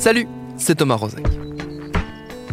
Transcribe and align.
Salut, 0.00 0.26
c'est 0.56 0.76
Thomas 0.76 0.94
Rozek. 0.94 1.26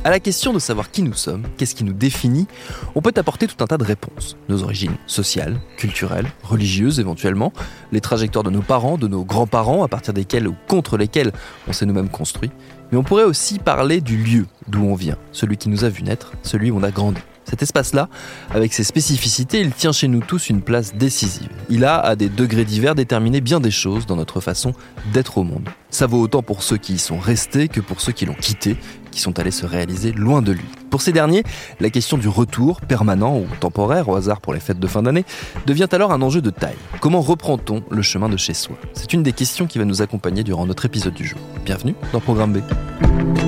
À 0.04 0.10
la 0.10 0.20
question 0.20 0.52
de 0.52 0.60
savoir 0.60 0.92
qui 0.92 1.02
nous 1.02 1.14
sommes, 1.14 1.44
qu'est-ce 1.56 1.76
qui 1.76 1.86
nous 1.86 1.94
définit, 1.94 2.46
on 2.94 3.02
peut 3.02 3.14
apporter 3.16 3.48
tout 3.48 3.64
un 3.64 3.68
tas 3.68 3.78
de 3.78 3.86
réponses. 3.86 4.36
Nos 4.50 4.64
origines 4.64 4.98
sociales, 5.06 5.56
culturelles, 5.78 6.28
religieuses 6.44 7.00
éventuellement, 7.00 7.54
les 7.94 8.02
trajectoires 8.02 8.44
de 8.44 8.50
nos 8.50 8.62
parents, 8.62 8.98
de 8.98 9.08
nos 9.08 9.24
grands-parents, 9.24 9.82
à 9.82 9.88
partir 9.88 10.14
desquels 10.14 10.46
ou 10.46 10.56
contre 10.68 10.98
lesquels 10.98 11.32
on 11.70 11.72
s'est 11.72 11.86
nous-mêmes 11.86 12.10
construit. 12.10 12.52
Mais 12.92 12.98
on 12.98 13.04
pourrait 13.04 13.24
aussi 13.24 13.60
parler 13.60 14.02
du 14.02 14.18
lieu 14.18 14.46
d'où 14.68 14.84
on 14.84 14.96
vient, 14.96 15.16
celui 15.32 15.56
qui 15.56 15.70
nous 15.70 15.86
a 15.86 15.90
vu 15.90 16.04
naître, 16.04 16.34
celui 16.44 16.70
où 16.70 16.78
on 16.78 16.84
a 16.84 16.92
grandi. 16.92 17.22
Cet 17.50 17.62
espace-là, 17.62 18.10
avec 18.54 18.74
ses 18.74 18.84
spécificités, 18.84 19.62
il 19.62 19.72
tient 19.72 19.94
chez 19.94 20.10
nous 20.10 20.20
tous 20.20 20.50
une 20.50 20.62
place 20.62 20.96
décisive. 20.96 21.48
Il 21.70 21.86
a, 21.86 21.98
à 21.98 22.18
des 22.18 22.28
degrés 22.28 22.66
divers, 22.66 22.94
déterminé 22.94 23.40
bien 23.40 23.62
des 23.62 23.72
choses 23.72 24.06
dans 24.06 24.18
notre 24.18 24.42
façon 24.42 24.74
d'être 25.14 25.38
au 25.38 25.44
monde. 25.44 25.70
Ça 25.90 26.08
vaut 26.08 26.20
autant 26.20 26.42
pour 26.42 26.62
ceux 26.62 26.76
qui 26.76 26.96
y 26.96 27.00
sont 27.00 27.18
restés 27.18 27.70
que 27.70 27.80
pour 27.80 28.02
ceux 28.02 28.12
qui 28.12 28.26
l'ont 28.26 28.34
quitté, 28.34 28.76
qui 29.12 29.22
sont 29.22 29.40
allés 29.40 29.52
se 29.52 29.66
réaliser 29.66 30.12
loin 30.12 30.42
de 30.42 30.52
lui. 30.52 30.66
Pour 30.90 31.02
ces 31.02 31.14
derniers, 31.14 31.44
la 31.80 31.90
question 31.90 32.18
du 32.18 32.28
retour, 32.28 32.82
permanent 32.82 33.38
ou 33.38 33.48
temporaire, 33.62 34.10
au 34.10 34.16
hasard 34.16 34.42
pour 34.42 34.54
les 34.54 34.60
fêtes 34.60 34.80
de 34.80 34.88
fin 34.88 35.02
d'année, 35.02 35.24
devient 35.66 35.88
alors 35.92 36.12
un 36.12 36.22
enjeu 36.22 36.42
de 36.42 36.50
taille. 36.50 36.76
Comment 37.00 37.22
reprend-on 37.22 37.82
le 37.90 38.02
chemin 38.02 38.28
de 38.28 38.36
chez 38.36 38.54
soi? 38.54 38.76
C'est 38.94 39.14
une 39.14 39.24
des 39.24 39.34
questions 39.34 39.68
qui 39.68 39.80
va 39.80 39.86
nous 39.86 40.02
accompagner 40.02 40.44
durant 40.44 40.66
notre 40.66 40.86
épisode 40.86 41.14
du 41.14 41.26
jour. 41.26 41.40
Bienvenue 41.64 41.96
dans 42.12 42.20
Programme 42.20 42.52
B. 42.52 43.47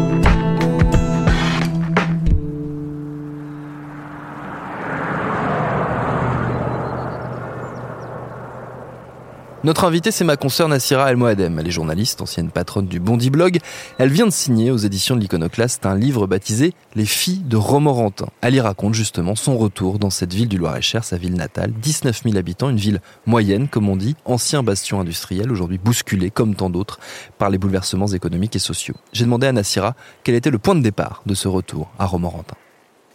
Notre 9.66 9.84
invitée, 9.84 10.12
c'est 10.12 10.24
ma 10.24 10.38
consoeur 10.38 10.70
Nassira 10.70 11.12
El 11.12 11.18
Moadem. 11.18 11.60
Elle 11.60 11.68
est 11.68 11.72
journaliste, 11.72 12.22
ancienne 12.22 12.50
patronne 12.50 12.88
du 12.88 13.02
Bondi 13.02 13.30
Blog. 13.30 13.60
Elle 13.98 14.10
vient 14.10 14.26
de 14.26 14.32
signer 14.32 14.72
aux 14.72 14.78
éditions 14.78 15.18
de 15.18 15.20
l'Iconoclaste 15.20 15.86
un 15.86 15.96
livre 15.96 16.28
baptisé 16.28 16.74
Les 16.96 17.06
filles 17.06 17.44
de 17.44 17.58
Romorantin. 17.58 18.30
Elle 18.40 18.56
y 18.56 18.62
raconte 18.62 18.94
justement 18.94 19.36
son 19.36 19.58
retour 19.58 20.00
dans 20.00 20.12
cette 20.12 20.34
ville 20.34 20.48
du 20.48 20.58
Loir-et-Cher, 20.58 21.04
sa 21.04 21.18
ville 21.18 21.34
natale. 21.34 21.74
19 21.74 22.22
000 22.24 22.38
habitants, 22.38 22.70
une 22.70 22.78
ville 22.78 23.02
moyenne, 23.26 23.68
comme 23.68 23.90
on 23.90 23.98
dit, 23.98 24.16
ancien 24.24 24.64
bastion 24.64 25.02
industriel, 25.02 25.52
aujourd'hui 25.52 25.78
bousculé, 25.78 26.32
comme 26.32 26.56
tant 26.56 26.70
d'autres, 26.70 26.98
par 27.38 27.50
les 27.50 27.58
bouleversements 27.58 28.08
économiques 28.08 28.56
et 28.56 28.60
sociaux. 28.60 28.96
J'ai 29.12 29.26
demandé 29.26 29.46
à 29.46 29.52
Nassira 29.52 29.94
quel 30.24 30.36
était 30.36 30.52
le 30.52 30.60
point 30.60 30.76
de 30.76 30.82
départ 30.82 31.22
de 31.26 31.34
ce 31.34 31.50
retour 31.50 31.92
à 32.00 32.06
Romorantin. 32.06 32.56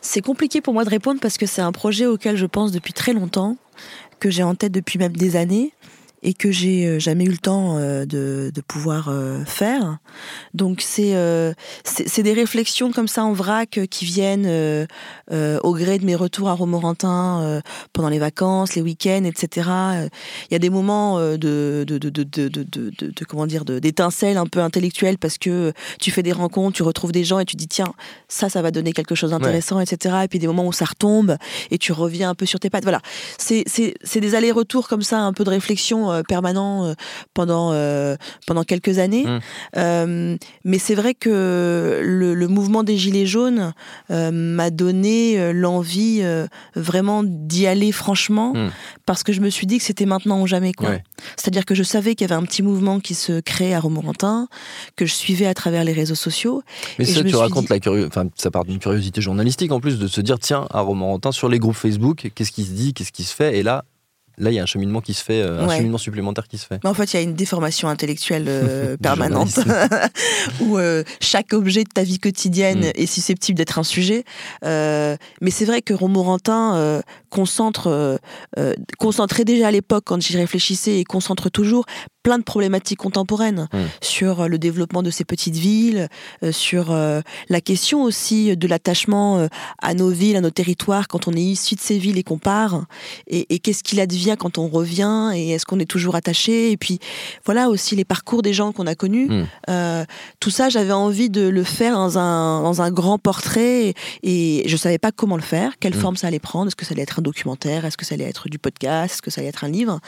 C'est 0.03 0.21
compliqué 0.21 0.61
pour 0.61 0.75
moi 0.75 0.85
de 0.85 0.91
répondre 0.91 1.21
parce 1.23 1.39
que 1.39 1.47
c'est 1.47 1.63
un 1.63 1.73
projet 1.73 2.05
auquel 2.05 2.37
je 2.37 2.45
pense 2.45 2.71
depuis 2.71 2.93
très 2.93 3.15
longtemps, 3.15 3.57
que 4.21 4.29
j'ai 4.29 4.43
en 4.43 4.55
tête 4.55 4.73
depuis 4.73 4.99
même 4.99 5.17
des 5.17 5.37
années 5.37 5.73
et 6.25 6.35
que 6.35 6.51
j'ai 6.51 6.99
jamais 6.99 7.25
eu 7.25 7.31
le 7.31 7.39
temps 7.39 7.79
de, 7.79 8.51
de 8.53 8.61
pouvoir 8.67 9.13
faire. 9.47 9.99
Donc 10.55 10.81
c'est 10.81 11.15
c'est 11.85 12.23
des 12.23 12.33
réflexions 12.33 12.91
comme 12.93 13.09
ça 13.09 13.25
en 13.25 13.33
vrac 13.33 13.79
qui 13.91 14.05
viennent 14.05 14.47
au 15.31 15.75
gré 15.75 15.99
de 15.99 16.05
mes 16.05 16.17
retours 16.17 16.49
à 16.49 16.55
Romorantin 16.55 17.63
pendant 17.93 18.09
les 18.09 18.19
vacances, 18.19 18.75
les 18.75 18.83
week-ends, 18.83 19.25
etc. 19.25 19.69
Il 20.51 20.53
y 20.53 20.57
a 20.57 20.59
des 20.59 20.71
moments 20.71 21.19
de 21.19 21.85
de, 21.87 21.99
de, 21.99 23.25
comment 23.29 23.47
dire 23.47 23.65
d'étincelles 23.65 24.39
un 24.39 24.47
peu 24.47 24.61
intellectuelles 24.61 25.19
parce 25.19 25.39
que 25.39 25.73
tu 26.01 26.11
fais 26.11 26.23
des 26.23 26.33
rencontres, 26.33 26.77
tu 26.77 26.83
retrouves 26.83 27.13
des 27.13 27.25
gens 27.25 27.39
et 27.39 27.45
tu 27.45 27.57
dis 27.57 27.69
tiens 27.69 27.93
ça 28.29 28.49
ça 28.49 28.63
va 28.63 28.71
donner 28.71 28.93
quelque 28.93 29.15
chose 29.15 29.31
d'intéressant, 29.31 29.77
ouais. 29.77 29.85
etc. 29.85 30.17
Et 30.25 30.29
puis 30.29 30.39
des 30.39 30.47
moments 30.47 30.67
où 30.67 30.73
ça 30.73 30.87
retombe 30.87 31.37
et 31.71 31.79
tu 31.79 31.93
reviens 31.93 32.31
un 32.31 32.35
peu 32.35 32.47
sur 32.47 32.61
tes 32.61 32.71
pattes. 32.71 32.85
Voilà, 32.85 33.01
c'est 33.39 33.65
c'est 33.67 34.21
des 34.21 34.35
allers-retours 34.35 34.89
comme 34.89 35.03
ça, 35.03 35.21
un 35.21 35.33
peu 35.33 35.45
de 35.45 35.51
réflexion 35.51 36.14
permanent 36.23 36.95
pendant 37.33 37.73
pendant 38.47 38.65
quelques 38.65 38.99
années. 38.99 39.25
Mmh. 39.25 39.41
Euh, 39.77 40.37
mais 40.65 40.79
c'est 40.79 40.95
vrai 40.95 41.15
que 41.15 42.01
le, 42.03 42.35
le, 42.35 42.49
mouvement 42.49 42.83
des 42.83 42.97
gilets 42.97 43.27
jaunes 43.27 43.73
euh, 44.11 44.31
m'a 44.31 44.71
donné 44.71 45.53
l'envie 45.53 46.21
euh, 46.23 46.47
vraiment 46.77 47.23
d'y 47.25 47.67
aller 47.67 47.93
franchement 47.93 48.53
mmh. 48.55 48.71
parce 49.07 49.23
que 49.23 49.33
je 49.33 49.41
me 49.41 49.51
suis 49.51 49.67
dit 49.67 49.79
que 49.79 49.85
c'était 49.85 50.07
maintenant 50.07 50.41
ou 50.41 50.47
jamais 50.47 50.73
quoi. 50.73 50.91
Ouais. 50.91 51.03
C'est-à-dire 51.37 51.65
que 51.65 51.75
je 51.75 51.83
savais 51.83 52.15
qu'il 52.15 52.29
y 52.29 52.33
avait 52.33 52.41
un 52.41 52.45
petit 52.45 52.63
mouvement 52.63 53.01
qui 53.01 53.15
se 53.15 53.41
créait 53.41 53.75
à 53.75 53.81
Romorantin 53.81 54.49
que 54.97 55.07
je 55.07 55.15
suivais 55.15 55.47
à 55.47 55.55
travers 55.55 55.85
les 55.85 55.93
réseaux 55.93 56.15
sociaux. 56.15 56.63
Mais 56.99 57.05
ça, 57.05 57.23
tu 57.23 57.35
racontes 57.35 57.67
dit... 57.67 57.73
la 57.73 57.81
curiosité, 57.81 58.19
enfin 58.19 58.29
ça 58.37 58.51
part 58.51 58.65
d'une 58.65 58.79
curiosité 58.79 59.21
journalistique 59.21 59.73
en 59.73 59.81
plus 59.81 59.99
de 59.99 60.07
se 60.07 60.21
dire 60.21 60.39
tiens 60.39 60.67
à 60.71 60.81
Romorantin 60.81 61.33
sur 61.33 61.49
les 61.49 61.59
groupes 61.59 61.77
Facebook 61.77 62.31
qu'est-ce 62.35 62.53
qui 62.53 62.65
se 62.65 62.73
dit, 62.73 62.95
qu'est-ce 62.95 63.13
qui 63.13 63.25
se 63.25 63.35
fait 63.35 63.59
et 63.59 63.63
là 63.63 63.85
là, 64.39 64.51
il 64.51 64.55
y 64.55 64.59
a 64.59 64.63
un 64.63 64.67
cheminement 64.67 65.01
qui 65.01 65.15
se 65.15 65.23
fait, 65.23 65.43
euh, 65.43 65.63
un 65.63 65.69
ouais. 65.69 65.77
cheminement 65.77 65.99
supplémentaire 65.99 66.49
qui 66.49 66.59
se 66.59 66.67
fait. 66.67 66.81
Mais 66.83 66.91
en 66.91 66.95
fait, 66.95 67.13
il 67.13 67.17
y 67.17 67.19
a 67.19 67.23
une 67.23 67.35
déformation 67.35 67.89
intellectuelle 67.89 68.47
euh, 68.49 68.97
permanente 69.03 69.61
où 70.61 70.79
euh, 70.79 71.05
chaque 71.21 71.53
objet 71.53 71.85
de 71.85 71.89
ta 71.89 72.03
vie 72.03 72.19
quotidienne 72.19 72.81
mm. 72.81 72.93
est 72.95 73.07
susceptible 73.07 73.57
d'être 73.57 73.79
un 73.79 73.85
sujet. 73.85 74.25
Euh, 74.65 75.17
mais 75.41 75.51
c'est 75.51 75.65
vrai 75.65 75.83
que 75.83 75.95
Romorantin 75.95 77.03
concentre, 77.31 78.21
concentrait 78.99 79.45
déjà 79.45 79.69
à 79.69 79.71
l'époque 79.71 80.05
quand 80.07 80.21
j'y 80.21 80.37
réfléchissais 80.37 80.99
et 80.99 81.05
concentre 81.05 81.49
toujours 81.49 81.85
plein 82.23 82.39
de 82.39 82.45
problématiques 82.45 83.01
contemporaines 83.01 83.69
mmh. 83.73 83.79
sur 84.01 84.49
le 84.49 84.59
développement 84.59 85.03
de 85.03 85.11
ces 85.11 85.25
petites 85.25 85.57
villes, 85.57 86.09
sur 86.53 86.93
la 86.93 87.61
question 87.61 88.03
aussi 88.03 88.57
de 88.57 88.67
l'attachement 88.67 89.49
à 89.83 89.95
nos 89.95 90.09
villes, 90.09 90.37
à 90.37 90.41
nos 90.41 90.51
territoires 90.51 91.09
quand 91.09 91.29
on 91.29 91.33
est 91.33 91.43
issu 91.43 91.75
de 91.75 91.81
ces 91.81 91.99
villes 91.99 92.19
et 92.19 92.23
qu'on 92.23 92.39
part, 92.39 92.85
et, 93.27 93.53
et 93.55 93.59
qu'est-ce 93.59 93.83
qu'il 93.83 94.01
advient 94.01 94.24
quand 94.37 94.59
on 94.59 94.69
revient, 94.69 95.31
et 95.35 95.51
est-ce 95.51 95.65
qu'on 95.65 95.79
est 95.79 95.91
toujours 95.91 96.17
attaché, 96.17 96.73
et 96.73 96.77
puis 96.77 96.99
voilà 97.45 97.69
aussi 97.69 97.97
les 97.97 98.05
parcours 98.05 98.43
des 98.43 98.53
gens 98.53 98.73
qu'on 98.73 98.87
a 98.87 98.95
connus. 98.95 99.29
Mmh. 99.29 100.05
tout 100.41 100.51
ça, 100.51 100.69
j'avais 100.69 100.93
envie 100.93 101.31
de 101.31 101.47
le 101.49 101.65
faire 101.65 101.95
dans 101.95 102.19
un, 102.19 102.63
dans 102.63 102.83
un 102.83 102.91
grand 102.91 103.19
portrait, 103.19 103.95
et, 104.23 104.65
et 104.65 104.69
je 104.69 104.77
savais 104.77 104.99
pas 104.99 105.13
comment 105.13 105.37
le 105.37 105.43
faire, 105.43 105.79
quelle 105.79 105.95
mmh. 105.95 106.01
forme 106.01 106.17
ça 106.17 106.27
allait 106.27 106.39
prendre, 106.39 106.69
est-ce 106.69 106.77
que 106.77 106.85
ça 106.85 106.93
allait 106.93 107.03
être 107.03 107.21
un 107.21 107.23
documentaire, 107.23 107.85
est-ce 107.85 107.97
que 107.97 108.05
ça 108.05 108.15
allait 108.15 108.25
être 108.25 108.49
du 108.49 108.59
podcast, 108.59 109.15
est-ce 109.15 109.23
que 109.23 109.31
ça 109.31 109.41
allait 109.41 109.51
être 109.51 109.65
un 109.65 109.69
livre, 109.69 110.01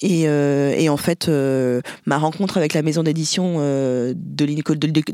et, 0.00 0.22
et 0.22 0.88
en 0.88 0.96
fait 0.96 1.28
euh, 1.28 1.80
ma 2.06 2.18
rencontre 2.18 2.56
avec 2.56 2.74
la 2.74 2.82
maison 2.82 3.02
d'édition 3.02 3.56
euh, 3.58 4.14
de 4.16 4.44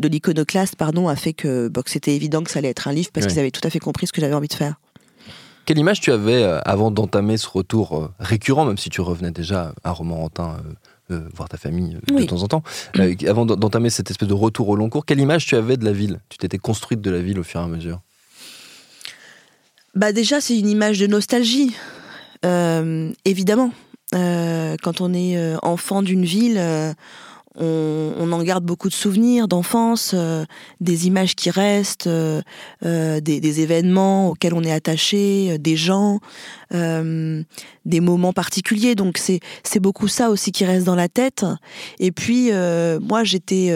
l'iconoclaste 0.08 0.76
pardon 0.76 1.08
a 1.08 1.16
fait 1.16 1.32
que, 1.32 1.68
bon, 1.68 1.82
que 1.82 1.90
c'était 1.90 2.14
évident 2.14 2.42
que 2.42 2.50
ça 2.50 2.58
allait 2.58 2.68
être 2.68 2.88
un 2.88 2.92
livre 2.92 3.10
parce 3.12 3.26
ouais. 3.26 3.32
qu'ils 3.32 3.40
avaient 3.40 3.50
tout 3.50 3.60
à 3.64 3.70
fait 3.70 3.78
compris 3.78 4.06
ce 4.06 4.12
que 4.12 4.20
j'avais 4.20 4.34
envie 4.34 4.48
de 4.48 4.54
faire. 4.54 4.76
Quelle 5.64 5.78
image 5.78 6.00
tu 6.00 6.12
avais 6.12 6.42
euh, 6.42 6.60
avant 6.64 6.90
d'entamer 6.90 7.36
ce 7.36 7.48
retour 7.48 7.96
euh, 7.96 8.10
récurrent, 8.18 8.64
même 8.64 8.78
si 8.78 8.90
tu 8.90 9.00
revenais 9.00 9.30
déjà 9.30 9.74
à 9.82 9.92
Romorantin 9.92 10.58
euh, 11.10 11.20
voir 11.34 11.48
ta 11.48 11.56
famille 11.56 11.98
de 12.06 12.14
oui. 12.14 12.26
temps 12.26 12.42
en 12.42 12.48
temps, 12.48 12.62
avant 13.26 13.46
d'entamer 13.46 13.90
cette 13.90 14.10
espèce 14.10 14.28
de 14.28 14.34
retour 14.34 14.68
au 14.68 14.76
long 14.76 14.88
cours, 14.88 15.04
quelle 15.04 15.20
image 15.20 15.46
tu 15.46 15.56
avais 15.56 15.76
de 15.76 15.84
la 15.84 15.92
ville? 15.92 16.20
Tu 16.28 16.38
t'étais 16.38 16.58
construite 16.58 17.00
de 17.00 17.10
la 17.10 17.20
ville 17.20 17.38
au 17.38 17.42
fur 17.42 17.60
et 17.60 17.64
à 17.64 17.66
mesure? 17.66 18.00
Bah 19.94 20.12
déjà, 20.12 20.40
c'est 20.40 20.58
une 20.58 20.68
image 20.68 20.98
de 20.98 21.06
nostalgie, 21.06 21.74
évidemment. 23.24 23.70
Euh, 24.14 24.76
quand 24.82 25.00
on 25.00 25.12
est 25.12 25.36
euh, 25.36 25.56
enfant 25.62 26.02
d'une 26.02 26.24
ville, 26.24 26.58
euh, 26.58 26.92
on, 27.56 28.32
en 28.32 28.42
garde 28.42 28.64
beaucoup 28.64 28.88
de 28.88 28.94
souvenirs 28.94 29.48
d'enfance, 29.48 30.12
euh, 30.14 30.44
des 30.80 31.06
images 31.06 31.34
qui 31.36 31.50
restent, 31.50 32.06
euh, 32.06 32.42
des, 32.82 33.20
des, 33.20 33.60
événements 33.60 34.30
auxquels 34.30 34.54
on 34.54 34.62
est 34.62 34.72
attaché, 34.72 35.58
des 35.58 35.76
gens. 35.76 36.20
Des 36.72 38.00
moments 38.00 38.32
particuliers. 38.32 38.94
Donc 38.94 39.18
c'est 39.18 39.40
c'est 39.62 39.80
beaucoup 39.80 40.08
ça 40.08 40.30
aussi 40.30 40.52
qui 40.52 40.64
reste 40.64 40.86
dans 40.86 40.94
la 40.94 41.08
tête. 41.08 41.44
Et 41.98 42.12
puis 42.12 42.50
moi 43.00 43.24
j'étais 43.24 43.72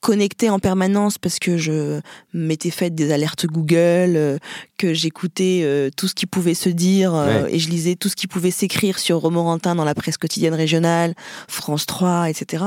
connectée 0.00 0.48
en 0.48 0.58
permanence 0.58 1.18
parce 1.18 1.38
que 1.38 1.56
je 1.56 2.00
m'étais 2.32 2.70
fait 2.70 2.90
des 2.90 3.12
alertes 3.12 3.46
Google, 3.46 4.14
euh, 4.16 4.38
que 4.76 4.94
j'écoutais 4.94 5.62
euh, 5.64 5.90
tout 5.96 6.06
ce 6.06 6.14
qui 6.14 6.26
pouvait 6.26 6.54
se 6.54 6.68
dire 6.68 7.14
euh, 7.14 7.46
et 7.48 7.58
je 7.58 7.68
lisais 7.68 7.96
tout 7.96 8.08
ce 8.08 8.14
qui 8.14 8.28
pouvait 8.28 8.52
s'écrire 8.52 8.98
sur 8.98 9.18
Romorantin 9.18 9.74
dans 9.74 9.84
la 9.84 9.94
presse 9.94 10.16
quotidienne 10.16 10.54
régionale, 10.54 11.14
France 11.48 11.86
3, 11.86 12.30
etc. 12.30 12.64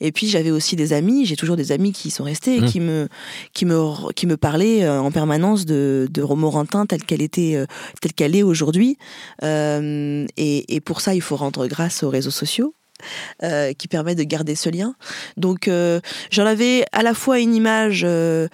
Et 0.00 0.12
puis 0.12 0.28
j'avais 0.28 0.50
aussi 0.50 0.76
des 0.76 0.92
amis, 0.92 1.26
j'ai 1.26 1.36
toujours 1.36 1.56
des 1.56 1.72
amis 1.72 1.92
qui 1.92 2.10
sont 2.10 2.24
restés 2.24 2.56
et 2.56 2.60
mmh. 2.60 2.66
qui 2.66 2.80
me 2.80 3.08
qui 3.52 3.66
me 3.66 4.12
qui 4.12 4.26
me 4.26 4.36
parlaient 4.36 4.88
en 4.88 5.10
permanence 5.10 5.66
de, 5.66 6.08
de 6.10 6.22
Romorantin 6.22 6.86
telle 6.86 7.04
qu'elle 7.04 7.22
était 7.22 7.64
telle 8.00 8.12
qu'elle 8.12 8.36
est 8.36 8.42
aujourd'hui. 8.42 8.89
Et, 9.42 10.74
et 10.74 10.80
pour 10.80 11.00
ça, 11.00 11.14
il 11.14 11.22
faut 11.22 11.36
rendre 11.36 11.66
grâce 11.66 12.02
aux 12.02 12.10
réseaux 12.10 12.30
sociaux. 12.30 12.74
Euh, 13.42 13.72
qui 13.72 13.88
permet 13.88 14.14
de 14.14 14.22
garder 14.22 14.54
ce 14.54 14.68
lien. 14.68 14.94
Donc 15.36 15.66
euh, 15.68 16.00
j'en 16.30 16.44
avais 16.44 16.84
à 16.92 17.02
la 17.02 17.14
fois 17.14 17.38
une 17.38 17.54
image 17.54 18.04
euh, 18.04 18.48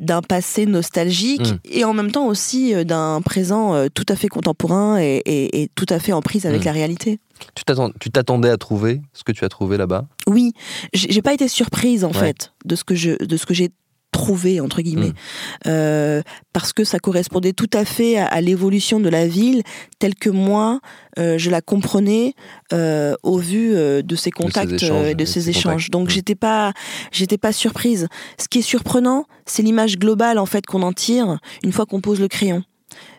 d'un 0.00 0.20
passé 0.20 0.66
nostalgique 0.66 1.52
mm. 1.52 1.58
et 1.64 1.84
en 1.84 1.94
même 1.94 2.10
temps 2.10 2.26
aussi 2.26 2.74
d'un 2.84 3.22
présent 3.22 3.88
tout 3.94 4.04
à 4.08 4.16
fait 4.16 4.28
contemporain 4.28 4.98
et, 5.00 5.70
tout 5.74 5.86
à 5.88 5.98
fait 5.98 6.12
en 6.12 6.20
prise 6.20 6.44
avec 6.44 6.62
mm. 6.62 6.66
la 6.66 6.72
réalité. 6.72 7.20
Tu 7.54 8.10
t'attendais 8.10 8.50
à 8.50 8.58
trouver 8.58 9.00
ce 9.14 9.24
que 9.24 9.32
tu 9.32 9.44
as 9.44 9.48
trouvé 9.48 9.76
là-bas? 9.76 10.06
Oui, 10.26 10.52
j'ai 10.92 11.22
pas 11.22 11.32
été 11.32 11.48
surprise 11.48 12.04
en 12.04 12.12
fait 12.12 12.52
de 12.64 12.76
ce 12.76 12.84
que 12.84 12.94
je 12.94 13.24
de 13.24 13.36
ce 13.36 13.46
que 13.46 13.54
j'ai 13.54 13.70
trouvé 14.12 14.60
entre 14.60 14.80
guillemets 14.80 15.08
mm. 15.08 15.68
euh, 15.68 16.22
parce 16.52 16.72
que 16.72 16.84
ça 16.84 16.98
correspondait 16.98 17.52
tout 17.52 17.70
à 17.72 17.84
fait 17.84 18.18
à, 18.18 18.40
l'évolution 18.40 19.00
de 19.00 19.08
la 19.08 19.26
ville 19.26 19.62
telle 19.98 20.14
que 20.14 20.30
moi 20.30 20.80
euh, 21.18 21.38
je 21.38 21.50
la 21.50 21.60
comprenais 21.60 22.34
euh, 22.72 23.14
au 23.22 23.38
vu 23.38 23.74
de 23.74 24.16
ces 24.16 24.30
contacts 24.30 24.82
et 24.82 25.14
de 25.14 25.24
ces 25.24 25.50
échanges 25.50 25.90
donc 25.90 26.08
mm. 26.08 26.10
j'étais 26.10 26.34
pas 26.34 26.72
j'étais 27.12 27.38
pas 27.38 27.52
surprise 27.52 28.08
ce 28.40 28.48
qui 28.48 28.60
est 28.60 28.62
surprenant 28.62 29.26
c'est 29.46 29.62
l'image 29.62 29.98
globale 29.98 30.38
en 30.38 30.46
fait 30.46 30.64
qu'on 30.66 30.82
en 30.82 30.92
tire 30.92 31.38
une 31.62 31.72
fois 31.72 31.86
qu'on 31.86 32.00
pose 32.00 32.20
le 32.20 32.28
crayon 32.28 32.64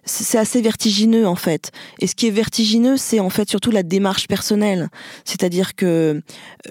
c'est 0.05 0.37
assez 0.37 0.61
vertigineux 0.61 1.27
en 1.27 1.35
fait. 1.35 1.71
Et 1.99 2.07
ce 2.07 2.15
qui 2.15 2.27
est 2.27 2.31
vertigineux, 2.31 2.97
c'est 2.97 3.19
en 3.19 3.29
fait 3.29 3.49
surtout 3.49 3.71
la 3.71 3.83
démarche 3.83 4.27
personnelle. 4.27 4.89
C'est-à-dire 5.23 5.75
que 5.75 6.21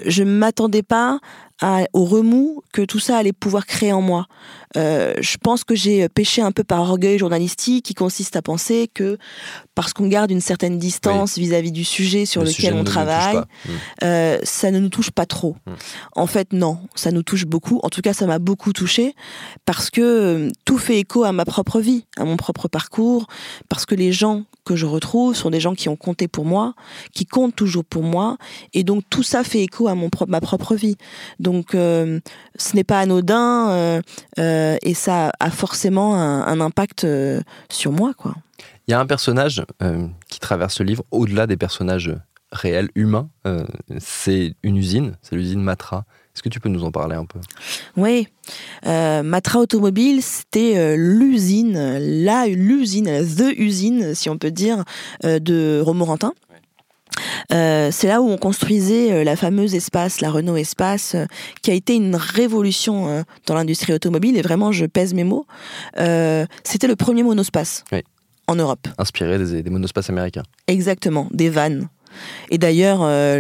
je 0.05 0.23
ne 0.25 0.31
m'attendais 0.31 0.83
pas 0.83 1.21
au 1.93 2.05
remous 2.05 2.63
que 2.73 2.83
tout 2.83 2.99
ça 2.99 3.19
allait 3.19 3.33
pouvoir 3.33 3.67
créer 3.67 3.93
en 3.93 4.01
moi. 4.03 4.27
Euh, 4.77 5.15
je 5.21 5.37
pense 5.39 5.65
que 5.65 5.75
j'ai 5.75 6.09
péché 6.09 6.43
un 6.43 6.53
peu 6.53 6.65
par 6.65 6.81
orgueil 6.81 7.19
journalistique 7.19 7.85
qui 7.85 7.95
consiste 7.95 8.37
à 8.37 8.43
penser 8.43 8.91
que 8.93 9.19
parce 9.75 9.93
qu'on 9.93 10.09
garde 10.09 10.31
une 10.31 10.41
certaine 10.41 10.79
distance 10.79 11.39
vis-à-vis 11.39 11.73
du 11.73 11.85
sujet 11.85 12.27
sur 12.27 12.43
lequel 12.43 12.75
on 12.75 12.85
travaille, 12.85 13.37
mmh. 13.37 13.71
euh, 14.03 14.39
ça 14.43 14.71
ne 14.71 14.79
nous 14.79 14.89
touche 14.89 15.11
pas 15.11 15.27
trop. 15.27 15.57
Mmh. 15.67 15.73
En 16.17 16.27
fait, 16.27 16.53
non, 16.53 16.79
ça 16.95 17.13
nous 17.13 17.23
touche 17.23 17.47
beaucoup. 17.47 17.81
En 17.83 17.89
tout 17.89 18.01
cas, 18.01 18.13
ça 18.13 18.27
m'a 18.27 18.39
beaucoup 18.39 18.73
touché 18.73 19.15
parce 19.65 19.91
que 19.91 20.01
euh, 20.01 20.51
tout 20.65 20.79
fait 20.79 20.99
écho 20.99 21.25
à 21.25 21.33
ma 21.33 21.45
propre 21.45 21.81
vie, 21.81 22.05
à 22.17 22.25
mon 22.25 22.37
propre 22.37 22.69
parcours, 22.69 23.27
parce 23.69 23.87
que 23.87 23.95
les 23.95 24.13
gens 24.13 24.45
que 24.65 24.77
je 24.77 24.85
retrouve 24.85 25.35
sont 25.35 25.51
des 25.51 25.61
gens 25.61 25.75
qui 25.75 25.89
ont 25.89 25.97
compté 25.97 26.29
pour 26.29 26.45
moi, 26.45 26.75
qui 27.15 27.25
comptent 27.25 27.57
toujours 27.57 27.85
pour 27.85 28.03
moi, 28.03 28.37
et 28.75 28.85
donc 28.85 29.05
tout 29.09 29.23
ça 29.23 29.43
fait 29.45 29.63
écho 29.63 29.89
à 29.89 29.95
mon 29.95 30.11
ma 30.27 30.41
propre 30.41 30.75
vie. 30.75 30.97
Donc 31.39 31.75
euh, 31.75 32.21
ce 32.57 32.77
n'est 32.77 32.85
pas 32.85 33.01
anodin 33.01 33.71
euh, 33.71 34.03
euh, 34.59 34.77
et 34.83 34.95
ça 34.95 35.33
a 35.41 35.51
forcément 35.51 36.17
un, 36.17 36.61
impact 36.61 37.07
sur 37.71 37.93
moi, 37.93 38.13
quoi. 38.17 38.35
Il 38.87 38.91
y 38.91 38.95
a 38.95 39.01
un 39.01 39.07
personnage 39.07 39.63
qui 40.29 40.41
traverse 40.41 40.81
le 40.81 40.87
livre 40.87 41.05
au-delà 41.11 41.47
des 41.47 41.57
personnages 41.57 42.15
réels, 42.51 42.89
humains. 42.95 43.29
c'est 43.99 44.55
une 44.63 44.77
usine, 44.77 45.17
c'est 45.23 45.37
l'usine 45.37 45.63
Matra. 45.63 46.05
Est-ce 46.39 46.43
que 46.45 46.51
tu 46.51 46.61
peux 46.61 46.69
nous 46.69 46.85
en 46.85 46.93
parler 46.93 47.17
un 47.17 47.25
peu? 47.25 47.41
Oui. 47.97 48.29
Euh, 48.87 49.25
Matra 49.25 49.59
Automobile, 49.59 50.23
c'était 50.23 50.79
euh, 50.79 50.95
l'usine, 50.97 51.99
la 51.99 52.47
l'usine, 52.47 53.07
the 53.07 53.59
usine, 53.59 54.15
si 54.15 54.31
on 54.31 54.39
peut 54.39 54.53
dire, 54.53 54.85
euh, 55.25 55.41
de 55.41 55.83
Romorantin. 55.85 56.35
C'est 57.51 58.09
là 58.09 58.21
où 58.21 58.29
on 58.29 58.37
construisait 58.37 59.25
la 59.25 59.37
fameuse 59.37 59.75
Espace, 59.75 60.21
la 60.21 60.31
Renault 60.31 60.57
Espace, 60.57 61.17
qui 61.63 61.71
a 61.71 61.75
été 61.75 61.95
une 61.95 62.17
révolution 62.17 63.25
dans 63.47 63.55
l'industrie 63.55 63.93
automobile. 63.93 64.37
Et 64.37 64.43
vraiment, 64.43 64.73
je 64.73 64.87
pèse 64.87 65.15
mes 65.15 65.25
mots. 65.25 65.47
C'était 65.97 66.89
le 66.89 66.97
premier 66.97 67.23
monospace 67.23 67.85
en 68.47 68.57
Europe. 68.57 68.89
Inspiré 68.99 69.39
des, 69.39 69.63
des 69.63 69.71
monospaces 69.71 70.11
américains. 70.11 70.43
Exactement, 70.67 71.29
des 71.31 71.51
vannes. 71.51 71.89
Et 72.51 72.59
d'ailleurs, 72.59 73.01
euh, 73.03 73.39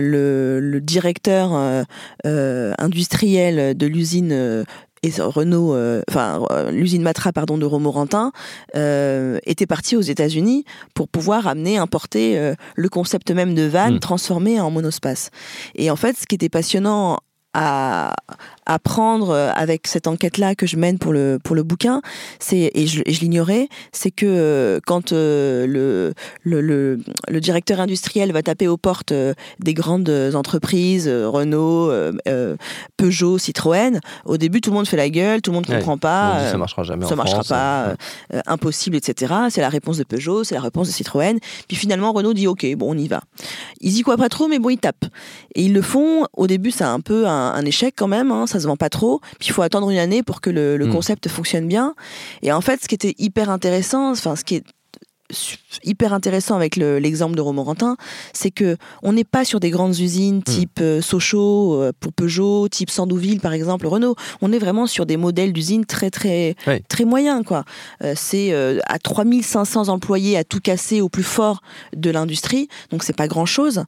le, 0.60 0.80
directeur 0.80 1.54
euh, 1.54 1.82
euh, 2.26 2.72
industriel 2.78 3.76
de 3.76 3.86
l'usine 3.86 4.64
et 5.02 5.10
Renault, 5.18 5.76
enfin 6.08 6.44
l'usine 6.70 7.02
Matra 7.02 7.32
pardon 7.32 7.58
de 7.58 7.64
Romorantin 7.64 8.32
était 8.74 9.66
parti 9.66 9.96
aux 9.96 10.02
États-Unis 10.02 10.64
pour 10.94 11.08
pouvoir 11.08 11.46
amener, 11.46 11.78
importer 11.78 12.54
le 12.74 12.88
concept 12.88 13.30
même 13.30 13.54
de 13.54 13.62
van 13.62 13.92
hmm. 13.92 13.98
transformé 14.00 14.60
en 14.60 14.70
monospace. 14.70 15.30
Et 15.74 15.90
en 15.90 15.96
fait, 15.96 16.16
ce 16.16 16.26
qui 16.26 16.34
était 16.34 16.48
passionnant 16.48 17.18
à 17.54 18.14
apprendre 18.66 19.34
avec 19.34 19.86
cette 19.86 20.06
enquête-là 20.06 20.54
que 20.54 20.66
je 20.66 20.76
mène 20.76 20.98
pour 20.98 21.12
le 21.12 21.38
pour 21.42 21.56
le 21.56 21.62
bouquin, 21.62 22.02
c'est 22.38 22.70
et 22.74 22.86
je, 22.86 23.02
l'ignorais, 23.02 23.68
c'est 23.92 24.10
que 24.10 24.26
euh, 24.26 24.80
quand 24.86 25.12
euh, 25.12 25.66
le, 25.66 26.14
le, 26.42 27.00
le, 27.28 27.40
directeur 27.40 27.80
industriel 27.80 28.32
va 28.32 28.42
taper 28.42 28.68
aux 28.68 28.76
portes 28.76 29.12
euh, 29.12 29.34
des 29.60 29.74
grandes 29.74 30.10
entreprises, 30.34 31.08
Renault, 31.08 31.90
Peugeot, 32.96 33.38
Citroën, 33.38 34.00
au 34.24 34.36
début 34.36 34.60
tout 34.60 34.70
le 34.70 34.76
monde 34.76 34.88
fait 34.88 34.96
la 34.96 35.08
gueule, 35.08 35.40
tout 35.40 35.50
le 35.50 35.56
monde 35.56 35.66
comprend 35.66 35.98
pas, 35.98 36.50
ça 36.50 36.58
marchera 36.58 36.82
jamais, 36.82 37.06
ça 37.06 37.16
marchera 37.16 37.42
pas, 37.44 37.94
impossible, 38.46 38.96
etc. 38.96 39.34
C'est 39.50 39.60
la 39.60 39.68
réponse 39.68 39.96
de 39.96 40.04
Peugeot, 40.04 40.44
c'est 40.44 40.54
la 40.54 40.60
réponse 40.60 40.88
de 40.88 40.92
Citroën. 40.92 41.38
Puis 41.66 41.76
finalement 41.76 42.12
Renault 42.12 42.34
dit 42.34 42.46
ok, 42.46 42.66
bon 42.76 42.94
on 42.94 42.98
y 42.98 43.08
va. 43.08 43.22
Ils 43.80 43.96
y 43.96 44.02
croient 44.02 44.16
pas 44.16 44.28
trop, 44.28 44.48
mais 44.48 44.58
bon 44.58 44.70
ils 44.70 44.78
tapent. 44.78 45.06
Et 45.54 45.64
ils 45.64 45.72
le 45.72 45.82
font. 45.82 46.26
Au 46.36 46.46
début 46.46 46.70
c'est 46.70 46.84
un 46.84 47.00
peu 47.00 47.26
un, 47.26 47.37
échec 47.64 47.94
quand 47.96 48.08
même. 48.08 48.30
Hein, 48.30 48.46
ça 48.46 48.60
se 48.60 48.66
vend 48.66 48.76
pas 48.76 48.90
trop. 48.90 49.20
Puis 49.38 49.48
il 49.48 49.52
faut 49.52 49.62
attendre 49.62 49.90
une 49.90 49.98
année 49.98 50.22
pour 50.22 50.40
que 50.40 50.50
le, 50.50 50.78
hmm. 50.78 50.90
concept 50.90 51.28
fonctionne 51.28 51.66
bien. 51.66 51.94
Et 52.42 52.52
en 52.52 52.60
fait, 52.60 52.82
ce 52.82 52.88
qui 52.88 52.94
était 52.94 53.14
hyper 53.18 53.50
intéressant, 53.50 54.10
enfin 54.10 54.36
ce 54.36 54.44
qui 54.44 54.56
est 54.56 54.64
hyper 55.84 56.12
intéressant 56.12 56.56
avec 56.56 56.76
l'exemple 56.76 57.36
de 57.36 57.40
Romorantin, 57.40 57.96
c'est 58.32 58.50
que 58.50 58.76
on 59.02 59.12
n'est 59.12 59.24
pas 59.24 59.44
sur 59.44 59.60
des 59.60 59.70
grandes 59.70 59.98
usines 59.98 60.38
hmm. 60.38 60.42
type 60.42 60.80
euh, 60.80 61.00
Sochaux 61.00 61.74
euh, 61.74 61.92
pour 61.98 62.12
Peugeot, 62.12 62.68
type 62.68 62.90
Sandouville 62.90 63.40
par 63.40 63.52
exemple, 63.52 63.86
Renault. 63.86 64.16
On 64.40 64.52
est 64.52 64.58
vraiment 64.58 64.86
sur 64.86 65.06
des 65.06 65.16
modèles 65.16 65.52
d'usines 65.52 65.84
très 65.84 66.10
très 66.10 66.56
très 66.88 67.04
moyens 67.04 67.44
quoi. 67.44 67.64
Euh, 68.02 68.14
c'est 68.16 68.54
à 68.86 68.98
3500 68.98 69.88
employés 69.88 70.36
à 70.36 70.44
tout 70.44 70.60
casser 70.60 71.00
au 71.00 71.08
plus 71.08 71.22
fort 71.22 71.60
de 71.94 72.10
l'industrie, 72.10 72.68
donc 72.90 73.02
c'est 73.02 73.16
pas 73.16 73.28
grand 73.28 73.46
chose, 73.46 73.84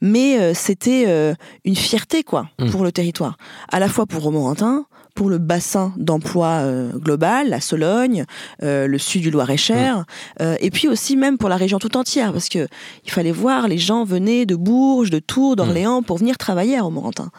mais 0.00 0.54
c'était 0.54 1.34
une 1.64 1.76
fierté 1.76 2.22
quoi 2.22 2.48
hmm. 2.58 2.70
pour 2.70 2.84
le 2.84 2.92
territoire, 2.92 3.36
à 3.70 3.78
la 3.78 3.88
fois 3.88 4.06
pour 4.06 4.22
Romorantin, 4.22 4.86
pour 5.14 5.28
le 5.28 5.38
bassin 5.38 5.92
d'emploi 5.96 6.46
euh, 6.46 6.92
global, 6.92 7.48
la 7.48 7.60
Sologne, 7.60 8.24
euh, 8.62 8.86
le 8.86 8.98
sud 8.98 9.22
du 9.22 9.30
Loir-et-Cher, 9.30 9.98
mm. 9.98 10.04
euh, 10.42 10.56
et 10.60 10.70
puis 10.70 10.88
aussi 10.88 11.16
même 11.16 11.38
pour 11.38 11.48
la 11.48 11.56
région 11.56 11.78
tout 11.78 11.96
entière, 11.96 12.32
parce 12.32 12.48
que 12.48 12.68
il 13.04 13.10
fallait 13.10 13.32
voir, 13.32 13.68
les 13.68 13.78
gens 13.78 14.04
venaient 14.04 14.46
de 14.46 14.56
Bourges, 14.56 15.10
de 15.10 15.18
Tours, 15.18 15.56
d'Orléans 15.56 16.00
mm. 16.00 16.04
pour 16.04 16.18
venir 16.18 16.38
travailler 16.38 16.76
à 16.76 16.82
Romorantin. 16.82 17.30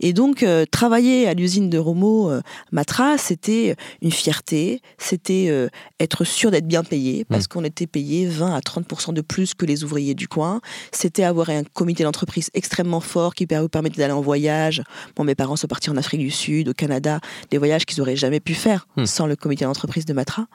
Et 0.00 0.12
donc 0.12 0.44
travailler 0.70 1.28
à 1.28 1.34
l'usine 1.34 1.70
de 1.70 1.78
Romo 1.78 2.30
Matra, 2.70 3.18
c'était 3.18 3.76
une 4.00 4.12
fierté, 4.12 4.80
c'était 4.98 5.68
être 6.00 6.24
sûr 6.24 6.50
d'être 6.50 6.66
bien 6.66 6.84
payé, 6.84 7.24
parce 7.24 7.44
mm. 7.44 7.48
qu'on 7.48 7.64
était 7.64 7.86
payé 7.86 8.26
20 8.26 8.54
à 8.54 8.60
30% 8.60 9.12
de 9.12 9.20
plus 9.20 9.54
que 9.54 9.66
les 9.66 9.84
ouvriers 9.84 10.14
du 10.14 10.28
coin. 10.28 10.60
C'était 10.92 11.24
avoir 11.24 11.50
un 11.50 11.64
comité 11.64 12.04
d'entreprise 12.04 12.50
extrêmement 12.54 13.00
fort 13.00 13.34
qui 13.34 13.46
permettait 13.46 13.98
d'aller 13.98 14.12
en 14.12 14.20
voyage. 14.20 14.82
Bon, 15.16 15.24
mes 15.24 15.34
parents 15.34 15.56
sont 15.56 15.66
partis 15.66 15.90
en 15.90 15.96
Afrique 15.96 16.20
du 16.20 16.30
Sud, 16.30 16.68
au 16.68 16.74
Canada, 16.74 17.11
des 17.50 17.58
voyages 17.58 17.84
qu'ils 17.84 18.00
auraient 18.00 18.16
jamais 18.16 18.40
pu 18.40 18.54
faire 18.54 18.86
hmm. 18.96 19.04
sans 19.04 19.26
le 19.26 19.36
comité 19.36 19.64
d'entreprise 19.64 20.04
de 20.04 20.12
Matra. 20.12 20.46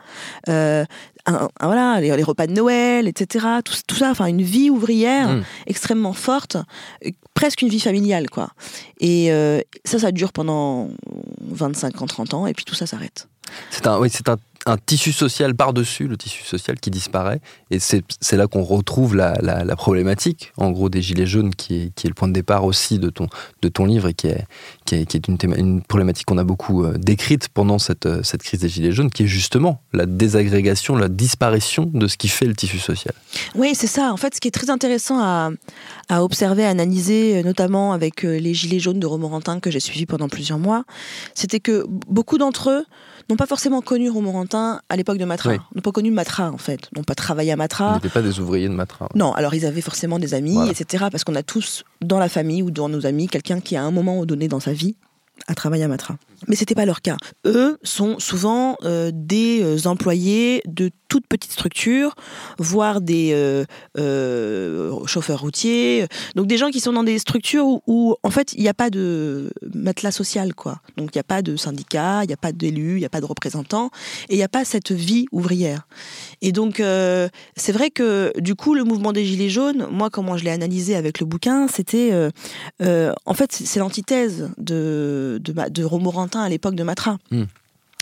Euh, 0.50 0.86
voilà, 1.62 2.00
les, 2.00 2.24
repas 2.24 2.48
de 2.48 2.54
Noël, 2.54 3.08
etc. 3.08 3.46
Tout, 3.64 3.96
ça, 3.96 4.12
enfin 4.12 4.28
une 4.28 4.42
vie 4.42 4.70
ouvrière 4.70 5.30
hmm. 5.30 5.44
extrêmement 5.66 6.14
forte, 6.14 6.58
presque 7.34 7.62
une 7.62 7.70
vie 7.70 7.80
familiale, 7.80 8.30
quoi. 8.30 8.50
Et 9.00 9.32
euh, 9.32 9.62
ça, 9.86 10.00
ça 10.00 10.12
dure 10.12 10.32
pendant 10.32 10.90
25 11.42 12.02
ans, 12.02 12.06
30 12.06 12.34
ans, 12.34 12.48
et 12.48 12.54
puis 12.54 12.66
tout 12.66 12.76
ça 12.76 12.88
s'arrête. 12.88 13.28
C'est 13.72 13.88
un, 13.88 14.00
oui, 14.00 14.10
c'est 14.12 14.28
un, 14.30 14.38
un 14.68 14.78
tissu 14.78 15.14
social 15.14 15.56
par-dessus 15.56 16.08
le 16.08 16.18
tissu 16.18 16.44
social 16.44 16.80
qui 16.80 16.92
disparaît. 16.92 17.40
Et 17.72 17.80
c'est 17.80 18.04
là 18.34 18.48
qu'on 18.48 18.64
retrouve 18.64 19.16
la, 19.16 19.76
problématique, 19.76 20.52
en 20.58 20.72
gros, 20.72 20.90
des 20.90 21.02
Gilets 21.02 21.26
jaunes, 21.26 21.54
qui 21.56 21.76
est, 21.76 22.08
le 22.08 22.14
point 22.14 22.28
de 22.28 22.34
départ 22.34 22.66
aussi 22.66 23.00
de 23.00 23.10
ton, 23.10 23.86
livre 23.86 24.10
et 24.10 24.14
qui 24.14 24.28
est, 24.28 25.28
une, 25.28 25.82
problématique 25.82 26.26
qu'on 26.26 26.38
a 26.38 26.44
beaucoup 26.44 26.84
euh, 26.84 26.98
décrite 26.98 27.50
pendant 27.50 27.80
cette, 27.80 28.06
euh, 28.06 28.24
cette 28.24 28.44
crise 28.44 28.60
des 28.60 28.70
Gilets 28.70 28.92
jaunes, 28.92 29.10
qui 29.10 29.24
est 29.24 29.28
justement 29.28 29.82
la 29.94 30.06
désagrégation, 30.06 30.96
la 30.96 31.08
disparition 31.08 31.90
de 31.94 32.08
ce 32.08 32.18
qui 32.18 32.28
fait 32.28 32.46
le 32.46 32.56
tissu 32.56 32.80
social. 32.80 33.14
Oui, 33.56 33.74
c'est 33.76 33.88
ça. 33.88 34.12
En 34.12 34.18
fait, 34.18 34.36
ce 34.36 34.42
qui 34.42 34.48
est 34.48 34.52
très 34.52 34.70
intéressant 34.70 35.20
à, 35.20 35.52
à 36.10 36.24
observer, 36.24 36.66
à 36.66 36.70
analyser, 36.70 37.38
euh, 37.38 37.44
notamment 37.44 37.94
avec 37.94 38.24
les 38.24 38.54
Gilets 38.54 38.80
jaunes 38.80 39.00
de 39.00 39.08
Romorantin 39.08 39.60
que 39.60 39.72
j'ai 39.72 39.80
suivis 39.80 40.06
pendant 40.06 40.28
plusieurs 40.28 40.60
mois, 40.60 40.84
c'était 41.34 41.60
que 41.60 41.86
beaucoup 41.88 42.38
d'entre 42.38 42.70
eux 42.72 42.86
n'ont 43.30 43.36
pas 43.36 43.46
forcément 43.46 43.82
connu 43.82 44.10
Romorantin 44.10 44.82
à 44.90 44.96
l'époque 44.96 45.18
de 45.18 45.26
Matra. 45.26 45.54
N'ont 45.76 45.82
pas 45.82 45.92
connu 45.92 46.12
Matra, 46.12 46.52
en 46.52 46.58
fait. 46.58 46.90
N'ont 46.96 47.04
pas 47.04 47.16
travaillé 47.16 47.52
à 47.52 47.56
Matra. 47.56 47.92
Ils 47.92 47.96
n'étaient 47.96 48.10
pas 48.10 48.22
des 48.22 48.40
ouvriers 48.40 48.68
de 48.68 48.74
Matra. 48.74 49.10
Non, 49.16 49.34
alors 49.34 49.54
ils 49.54 49.66
avaient 49.66 49.82
forcément 49.82 50.20
des 50.20 50.34
amis, 50.34 50.70
etc. 50.70 51.06
Parce 51.12 51.24
qu'on 51.24 51.36
a 51.36 51.44
tous, 51.44 51.84
dans 52.02 52.20
la 52.20 52.30
famille 52.30 52.64
ou 52.64 52.72
dans 52.72 52.90
nos 52.90 53.06
amis, 53.06 53.28
quelqu'un 53.28 53.60
qui, 53.60 53.76
à 53.76 53.84
un 53.84 53.92
moment 53.92 54.26
donné 54.26 54.48
dans 54.48 54.60
sa 54.60 54.74
vie, 54.74 54.96
a 55.48 55.56
travaillé 55.56 55.84
à 55.84 55.88
Matra. 55.88 56.18
Mais 56.48 56.56
c'était 56.56 56.76
pas 56.76 56.86
leur 56.86 57.02
cas. 57.02 57.18
Eux 57.46 57.78
sont 57.84 58.20
souvent 58.20 58.78
euh, 58.84 59.12
des 59.14 59.62
euh, 59.64 59.88
employés 59.88 60.62
de 60.66 60.92
toutes 61.08 61.26
petites 61.26 61.52
structures, 61.52 62.16
voire 62.60 63.02
des 63.02 63.32
euh, 63.34 65.06
chauffeurs 65.06 65.40
routiers. 65.42 66.06
Donc 66.36 66.48
des 66.48 66.58
gens 66.58 66.70
qui 66.70 66.80
sont 66.80 66.94
dans 66.94 67.04
des 67.04 67.18
structures 67.18 67.66
où, 67.88 68.16
en 68.24 68.30
fait 68.30 68.54
il 68.54 68.62
n'y 68.62 68.68
a 68.68 68.74
pas 68.74 68.90
de 68.90 69.52
matelas 69.74 70.12
social, 70.12 70.54
quoi. 70.54 70.82
Donc 70.98 71.10
il 71.14 71.18
n'y 71.18 71.22
a 71.22 71.24
pas 71.24 71.42
de 71.42 71.56
syndicat, 71.56 72.24
il 72.24 72.28
n'y 72.28 72.34
a 72.34 72.38
pas 72.38 72.52
d'élus, 72.52 72.98
il 72.98 73.00
n'y 73.00 73.06
a 73.06 73.10
pas 73.10 73.22
de 73.22 73.26
représentants, 73.26 73.90
et 74.30 74.34
il 74.34 74.38
n'y 74.38 74.44
a 74.44 74.50
pas 74.50 74.66
cette 74.66 74.92
vie 74.92 75.26
ouvrière. 75.32 75.88
Et 76.42 76.52
donc 76.52 76.82
c'est 77.56 77.72
vrai 77.72 77.90
que 77.90 78.32
du 78.40 78.56
coup 78.56 78.74
le 78.76 78.84
mouvement 78.84 79.14
des 79.14 79.26
gilets 79.26 79.50
jaunes, 79.50 79.88
moi 79.92 80.10
comment 80.10 80.38
je 80.38 80.44
l'ai 80.44 80.52
analysé 80.52 80.96
avec 80.96 81.20
le 81.20 81.26
bouquin, 81.26 81.68
c'était 81.68 82.12
en 82.82 83.34
fait 83.34 83.52
c'est 83.52 83.80
l'antithèse 83.80 84.52
de 84.58 85.40
de, 85.42 85.70
de 85.70 85.84
Romorantin 85.84 86.42
à 86.42 86.50
l'époque 86.50 86.76
de 86.76 86.84
Matra. 86.84 87.18
Hmm. 87.32 87.46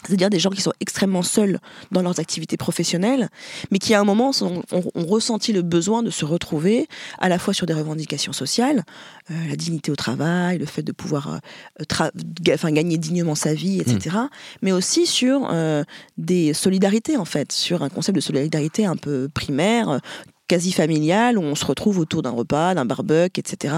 C'est-à-dire 0.06 0.30
des 0.30 0.40
gens 0.40 0.50
qui 0.50 0.62
sont 0.62 0.74
extrêmement 0.80 1.24
seuls 1.24 1.60
dans 1.92 2.02
leurs 2.02 2.20
activités 2.20 2.58
professionnelles, 2.58 3.30
mais 3.72 3.80
qui 3.80 3.94
à 3.94 4.00
un 4.00 4.04
moment 4.04 4.32
ont, 4.42 4.64
ressenti 4.96 5.54
le 5.54 5.62
besoin 5.62 6.04
de 6.04 6.10
se 6.10 6.26
retrouver 6.26 6.88
à 7.20 7.30
la 7.30 7.40
fois 7.40 7.54
sur 7.54 7.66
des 7.66 7.74
revendications 7.74 8.34
sociales, 8.34 8.84
euh, 9.32 9.34
la 9.48 9.56
dignité 9.56 9.92
au 9.92 9.96
travail, 9.96 10.58
le 10.58 10.66
fait 10.66 10.84
de 10.84 10.92
pouvoir 10.92 11.40
euh, 11.82 12.72
gagner 12.72 12.98
dignement 12.98 13.36
sa 13.36 13.54
vie, 13.54 13.80
etc., 13.80 14.16
hmm. 14.16 14.30
mais 14.62 14.72
aussi 14.72 15.06
sur 15.06 15.48
euh, 15.52 15.84
des 16.18 16.54
solidarités 16.54 17.18
en 17.18 17.26
fait, 17.26 17.52
sur 17.52 17.84
un 17.84 17.90
concept 17.90 18.16
de 18.16 18.22
solidarité 18.22 18.86
un 18.86 18.96
peu 18.96 19.30
primaire 19.34 20.00
quasi 20.48 20.72
familiale 20.72 21.38
où 21.38 21.42
on 21.42 21.56
se 21.56 21.66
retrouve 21.66 22.00
autour 22.00 22.22
d'un 22.22 22.32
repas, 22.32 22.76
d'un 22.76 22.86
barbecue, 22.86 23.40
etc., 23.40 23.74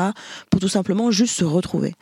pour 0.49 0.59
tout 0.59 0.67
simplement 0.67 1.11
juste 1.11 1.37
se 1.37 1.45
retrouver. 1.45 1.93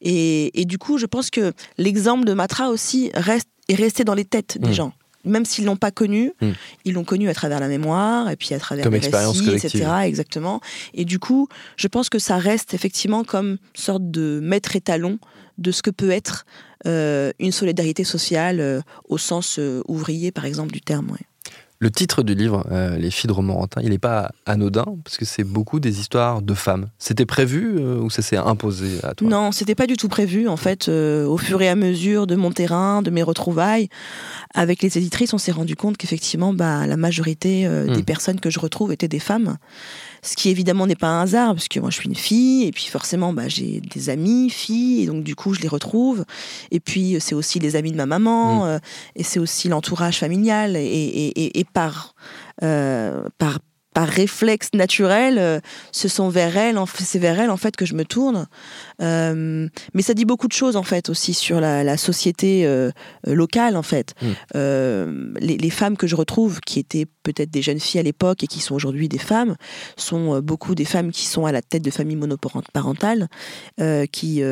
Et, 0.00 0.64
du 0.66 0.78
coup, 0.78 0.98
je 0.98 1.06
pense 1.06 1.30
que 1.30 1.52
l'exemple 1.78 2.24
de 2.24 2.32
Matra 2.32 2.70
aussi 2.70 3.10
reste, 3.14 3.48
est 3.68 3.74
resté 3.74 4.04
dans 4.04 4.14
les 4.14 4.24
têtes 4.24 4.58
des 4.58 4.70
mm. 4.70 4.74
gens. 4.74 4.92
Même 5.24 5.46
s'ils 5.46 5.64
l'ont 5.64 5.76
pas 5.76 5.90
connu, 5.90 6.32
mm. 6.40 6.50
ils 6.84 6.92
l'ont 6.92 7.04
connu 7.04 7.28
à 7.28 7.34
travers 7.34 7.60
la 7.60 7.68
mémoire 7.68 8.30
et 8.30 8.36
puis 8.36 8.54
à 8.54 8.58
travers 8.58 8.88
les 8.90 8.98
récits, 8.98 9.50
etc. 9.50 9.86
Exactement. 10.04 10.60
Et 10.92 11.04
du 11.04 11.18
coup, 11.18 11.48
je 11.76 11.88
pense 11.88 12.08
que 12.08 12.18
ça 12.18 12.36
reste 12.36 12.74
effectivement 12.74 13.24
comme 13.24 13.58
sorte 13.74 14.10
de 14.10 14.40
maître 14.42 14.76
étalon 14.76 15.18
de 15.58 15.70
ce 15.70 15.82
que 15.82 15.90
peut 15.90 16.10
être 16.10 16.44
euh, 16.86 17.32
une 17.38 17.52
solidarité 17.52 18.04
sociale 18.04 18.60
euh, 18.60 18.80
au 19.08 19.18
sens 19.18 19.58
euh, 19.58 19.82
ouvrier, 19.88 20.32
par 20.32 20.44
exemple, 20.44 20.72
du 20.72 20.80
terme. 20.80 21.10
Ouais. 21.10 21.26
Le 21.84 21.90
titre 21.90 22.22
du 22.22 22.34
livre, 22.34 22.66
euh, 22.72 22.96
Les 22.96 23.10
filles 23.10 23.28
de 23.28 23.34
Romorantin, 23.34 23.82
il 23.82 23.90
n'est 23.90 23.98
pas 23.98 24.30
anodin 24.46 24.86
parce 25.04 25.18
que 25.18 25.26
c'est 25.26 25.44
beaucoup 25.44 25.80
des 25.80 26.00
histoires 26.00 26.40
de 26.40 26.54
femmes. 26.54 26.86
C'était 26.98 27.26
prévu 27.26 27.76
euh, 27.76 27.98
ou 27.98 28.08
ça 28.08 28.22
s'est 28.22 28.38
imposé 28.38 29.00
à 29.02 29.12
toi? 29.12 29.28
Non, 29.28 29.52
c'était 29.52 29.74
pas 29.74 29.86
du 29.86 29.98
tout 29.98 30.08
prévu. 30.08 30.48
En 30.48 30.56
fait, 30.56 30.88
euh, 30.88 31.26
au 31.26 31.36
fur 31.36 31.60
et 31.60 31.68
à 31.68 31.74
mesure 31.74 32.26
de 32.26 32.36
mon 32.36 32.52
terrain, 32.52 33.02
de 33.02 33.10
mes 33.10 33.22
retrouvailles, 33.22 33.90
avec 34.54 34.80
les 34.80 34.96
éditrices, 34.96 35.34
on 35.34 35.38
s'est 35.38 35.52
rendu 35.52 35.76
compte 35.76 35.98
qu'effectivement, 35.98 36.54
bah, 36.54 36.86
la 36.86 36.96
majorité 36.96 37.68
des 37.68 38.00
hmm. 38.00 38.04
personnes 38.04 38.40
que 38.40 38.48
je 38.48 38.60
retrouve 38.60 38.90
étaient 38.90 39.06
des 39.06 39.18
femmes. 39.18 39.58
Ce 40.24 40.36
qui 40.36 40.48
évidemment 40.48 40.86
n'est 40.86 40.96
pas 40.96 41.08
un 41.08 41.22
hasard, 41.22 41.54
parce 41.54 41.68
que 41.68 41.78
moi 41.78 41.90
je 41.90 41.96
suis 41.96 42.08
une 42.08 42.16
fille, 42.16 42.64
et 42.64 42.72
puis 42.72 42.86
forcément 42.86 43.34
bah, 43.34 43.46
j'ai 43.46 43.80
des 43.80 44.08
amis 44.08 44.48
filles, 44.48 45.02
et 45.02 45.06
donc 45.06 45.22
du 45.22 45.36
coup 45.36 45.52
je 45.52 45.60
les 45.60 45.68
retrouve. 45.68 46.24
Et 46.70 46.80
puis 46.80 47.18
c'est 47.20 47.34
aussi 47.34 47.58
les 47.58 47.76
amis 47.76 47.92
de 47.92 47.96
ma 47.96 48.06
maman, 48.06 48.64
mm. 48.64 48.68
euh, 48.68 48.78
et 49.16 49.22
c'est 49.22 49.38
aussi 49.38 49.68
l'entourage 49.68 50.18
familial, 50.18 50.76
et, 50.76 50.80
et, 50.80 51.60
et, 51.60 51.64
par, 51.64 52.14
euh, 52.62 53.28
par 53.36 53.58
par 53.94 54.08
réflexe 54.08 54.70
naturel, 54.74 55.38
euh, 55.38 55.60
ce 55.92 56.08
sont 56.08 56.28
vers 56.28 56.56
elle, 56.56 56.78
c'est 56.98 57.20
vers 57.20 57.38
elle 57.38 57.48
en 57.48 57.56
fait 57.56 57.76
que 57.76 57.86
je 57.86 57.94
me 57.94 58.04
tourne. 58.04 58.46
Euh, 59.00 59.68
mais 59.94 60.02
ça 60.02 60.14
dit 60.14 60.24
beaucoup 60.24 60.48
de 60.48 60.52
choses 60.52 60.74
en 60.76 60.82
fait 60.82 61.08
aussi 61.08 61.32
sur 61.32 61.60
la, 61.60 61.96
société 61.96 62.66
euh, 62.66 62.90
locale 63.24 63.76
en 63.76 63.82
fait. 63.82 64.14
Mm. 64.20 65.36
Les, 65.38 65.70
femmes 65.70 65.96
que 65.96 66.06
je 66.06 66.16
retrouve, 66.16 66.60
qui 66.60 66.80
étaient 66.80 67.06
peut-être 67.22 67.50
des 67.50 67.62
jeunes 67.62 67.80
filles 67.80 68.00
à 68.00 68.02
l'époque 68.02 68.42
et 68.42 68.46
qui 68.48 68.60
sont 68.60 68.74
aujourd'hui 68.74 69.08
des 69.08 69.18
femmes, 69.18 69.56
sont 69.96 70.40
beaucoup 70.40 70.74
des 70.74 70.84
femmes 70.84 71.12
qui 71.12 71.26
sont 71.26 71.46
à 71.46 71.52
la 71.52 71.62
tête 71.62 71.82
de 71.82 71.90
familles 71.90 72.16
monoparentales, 72.16 73.28
qui 74.12 74.42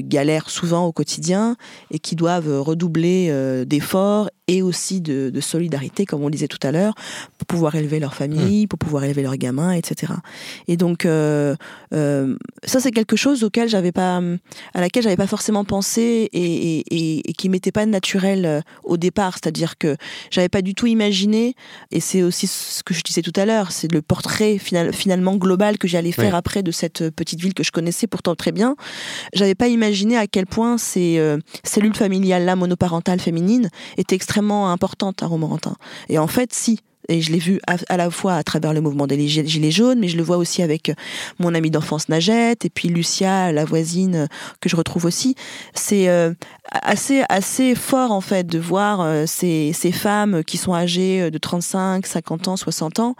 galèrent 0.00 0.50
souvent 0.50 0.86
au 0.86 0.92
quotidien 0.92 1.56
et 1.90 2.00
qui 2.00 2.16
doivent 2.16 2.60
redoubler 2.60 3.64
d'efforts 3.64 4.28
et 4.48 4.62
aussi 4.62 5.00
de, 5.00 5.40
solidarité, 5.40 6.04
comme 6.04 6.22
on 6.22 6.26
le 6.26 6.32
disait 6.32 6.48
tout 6.48 6.58
à 6.66 6.72
l'heure, 6.72 6.94
pour 7.36 7.46
pouvoir 7.46 7.76
élever 7.76 8.00
leur 8.00 8.14
famille, 8.14 8.64
mm. 8.64 8.68
pour 8.68 8.78
pouvoir 8.78 8.87
élever 8.96 9.22
leurs 9.22 9.36
gamins, 9.36 9.72
etc. 9.72 10.12
Et 10.66 10.76
donc 10.76 11.04
euh, 11.04 11.54
euh, 11.92 12.36
ça 12.64 12.80
c'est 12.80 12.90
quelque 12.90 13.16
chose 13.16 13.44
auquel 13.44 13.68
j'avais 13.68 13.92
pas, 13.92 14.20
à 14.74 14.80
laquelle 14.80 15.02
j'avais 15.02 15.16
pas 15.16 15.26
forcément 15.26 15.64
pensé 15.64 16.28
et, 16.32 16.78
et, 16.80 17.30
et, 17.30 17.32
qui 17.32 17.48
m'était 17.48 17.72
pas 17.72 17.86
naturel 17.86 18.46
euh, 18.46 18.60
au 18.84 18.96
départ. 18.96 19.34
C'est-à-dire 19.34 19.78
que 19.78 19.96
j'avais 20.30 20.48
pas 20.48 20.62
du 20.62 20.74
tout 20.74 20.86
imaginé, 20.86 21.54
et 21.90 22.00
c'est 22.00 22.22
aussi 22.22 22.46
ce 22.46 22.82
que 22.82 22.94
je 22.94 23.02
disais 23.02 23.22
tout 23.22 23.32
à 23.36 23.44
l'heure, 23.44 23.72
c'est 23.72 23.90
le 23.92 24.02
portrait 24.02 24.58
final, 24.58 24.92
finalement 24.92 25.36
global 25.36 25.78
que 25.78 25.88
j'allais 25.88 26.12
faire 26.12 26.34
après 26.34 26.62
de 26.62 26.70
cette 26.70 27.10
petite 27.10 27.40
ville 27.40 27.54
que 27.54 27.62
je 27.62 27.72
connaissais 27.72 28.06
pourtant 28.06 28.34
très 28.34 28.52
bien. 28.52 28.76
J'avais 29.34 29.54
pas 29.54 29.68
imaginé 29.68 30.16
à 30.16 30.26
quel 30.26 30.46
point 30.46 30.78
ces 30.78 31.20
cellules 31.64 31.94
familiales 31.96 32.44
là 32.44 32.56
monoparentales 32.56 33.20
féminines 33.20 33.70
étaient 33.96 34.16
extrêmement 34.16 34.70
importante 34.70 35.22
à 35.22 35.26
Romorantin. 35.26 35.76
Et 36.08 36.18
en 36.18 36.26
fait, 36.26 36.52
si, 36.52 36.80
et 37.08 37.22
je 37.22 37.32
l'ai 37.32 37.38
vu 37.38 37.60
à, 37.66 37.96
la 37.96 38.10
fois 38.10 38.34
à 38.34 38.42
travers 38.42 38.74
le 38.74 38.80
mouvement 38.80 39.06
des 39.06 39.28
Gilets 39.28 39.70
jaunes, 39.70 39.98
mais 39.98 40.08
je 40.08 40.16
le 40.16 40.22
vois 40.22 40.36
aussi 40.36 40.62
avec 40.62 40.92
mon 41.38 41.54
amie 41.54 41.70
d'enfance 41.70 42.08
Najette, 42.08 42.64
et 42.64 42.70
puis 42.70 42.88
Lucia, 42.88 43.50
la 43.50 43.64
voisine, 43.64 44.28
que 44.60 44.68
je 44.68 44.76
retrouve 44.76 45.06
aussi. 45.06 45.34
C'est 45.74 46.08
euh, 46.08 46.34
assez, 46.70 47.22
assez 47.28 47.74
fort, 47.74 48.12
en 48.12 48.20
fait, 48.20 48.46
de 48.46 48.58
voir 48.58 49.00
euh, 49.00 49.24
ces, 49.26 49.72
ces, 49.72 49.92
femmes 49.92 50.44
qui 50.44 50.58
sont 50.58 50.74
âgées 50.74 51.30
de 51.30 51.38
35, 51.38 52.06
50 52.06 52.48
ans, 52.48 52.56
60 52.56 53.00
ans, 53.00 53.14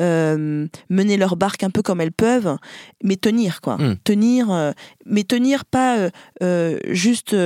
euh, 0.00 0.66
mener 0.90 1.16
leur 1.16 1.36
barque 1.36 1.62
un 1.62 1.70
peu 1.70 1.82
comme 1.82 2.00
elles 2.00 2.12
peuvent, 2.12 2.56
mais 3.04 3.16
tenir, 3.16 3.60
quoi. 3.60 3.76
Hmm. 3.76 3.96
Tenir, 4.02 4.72
mais 5.06 5.22
tenir 5.22 5.64
pas 5.64 6.10
juste 6.88 7.36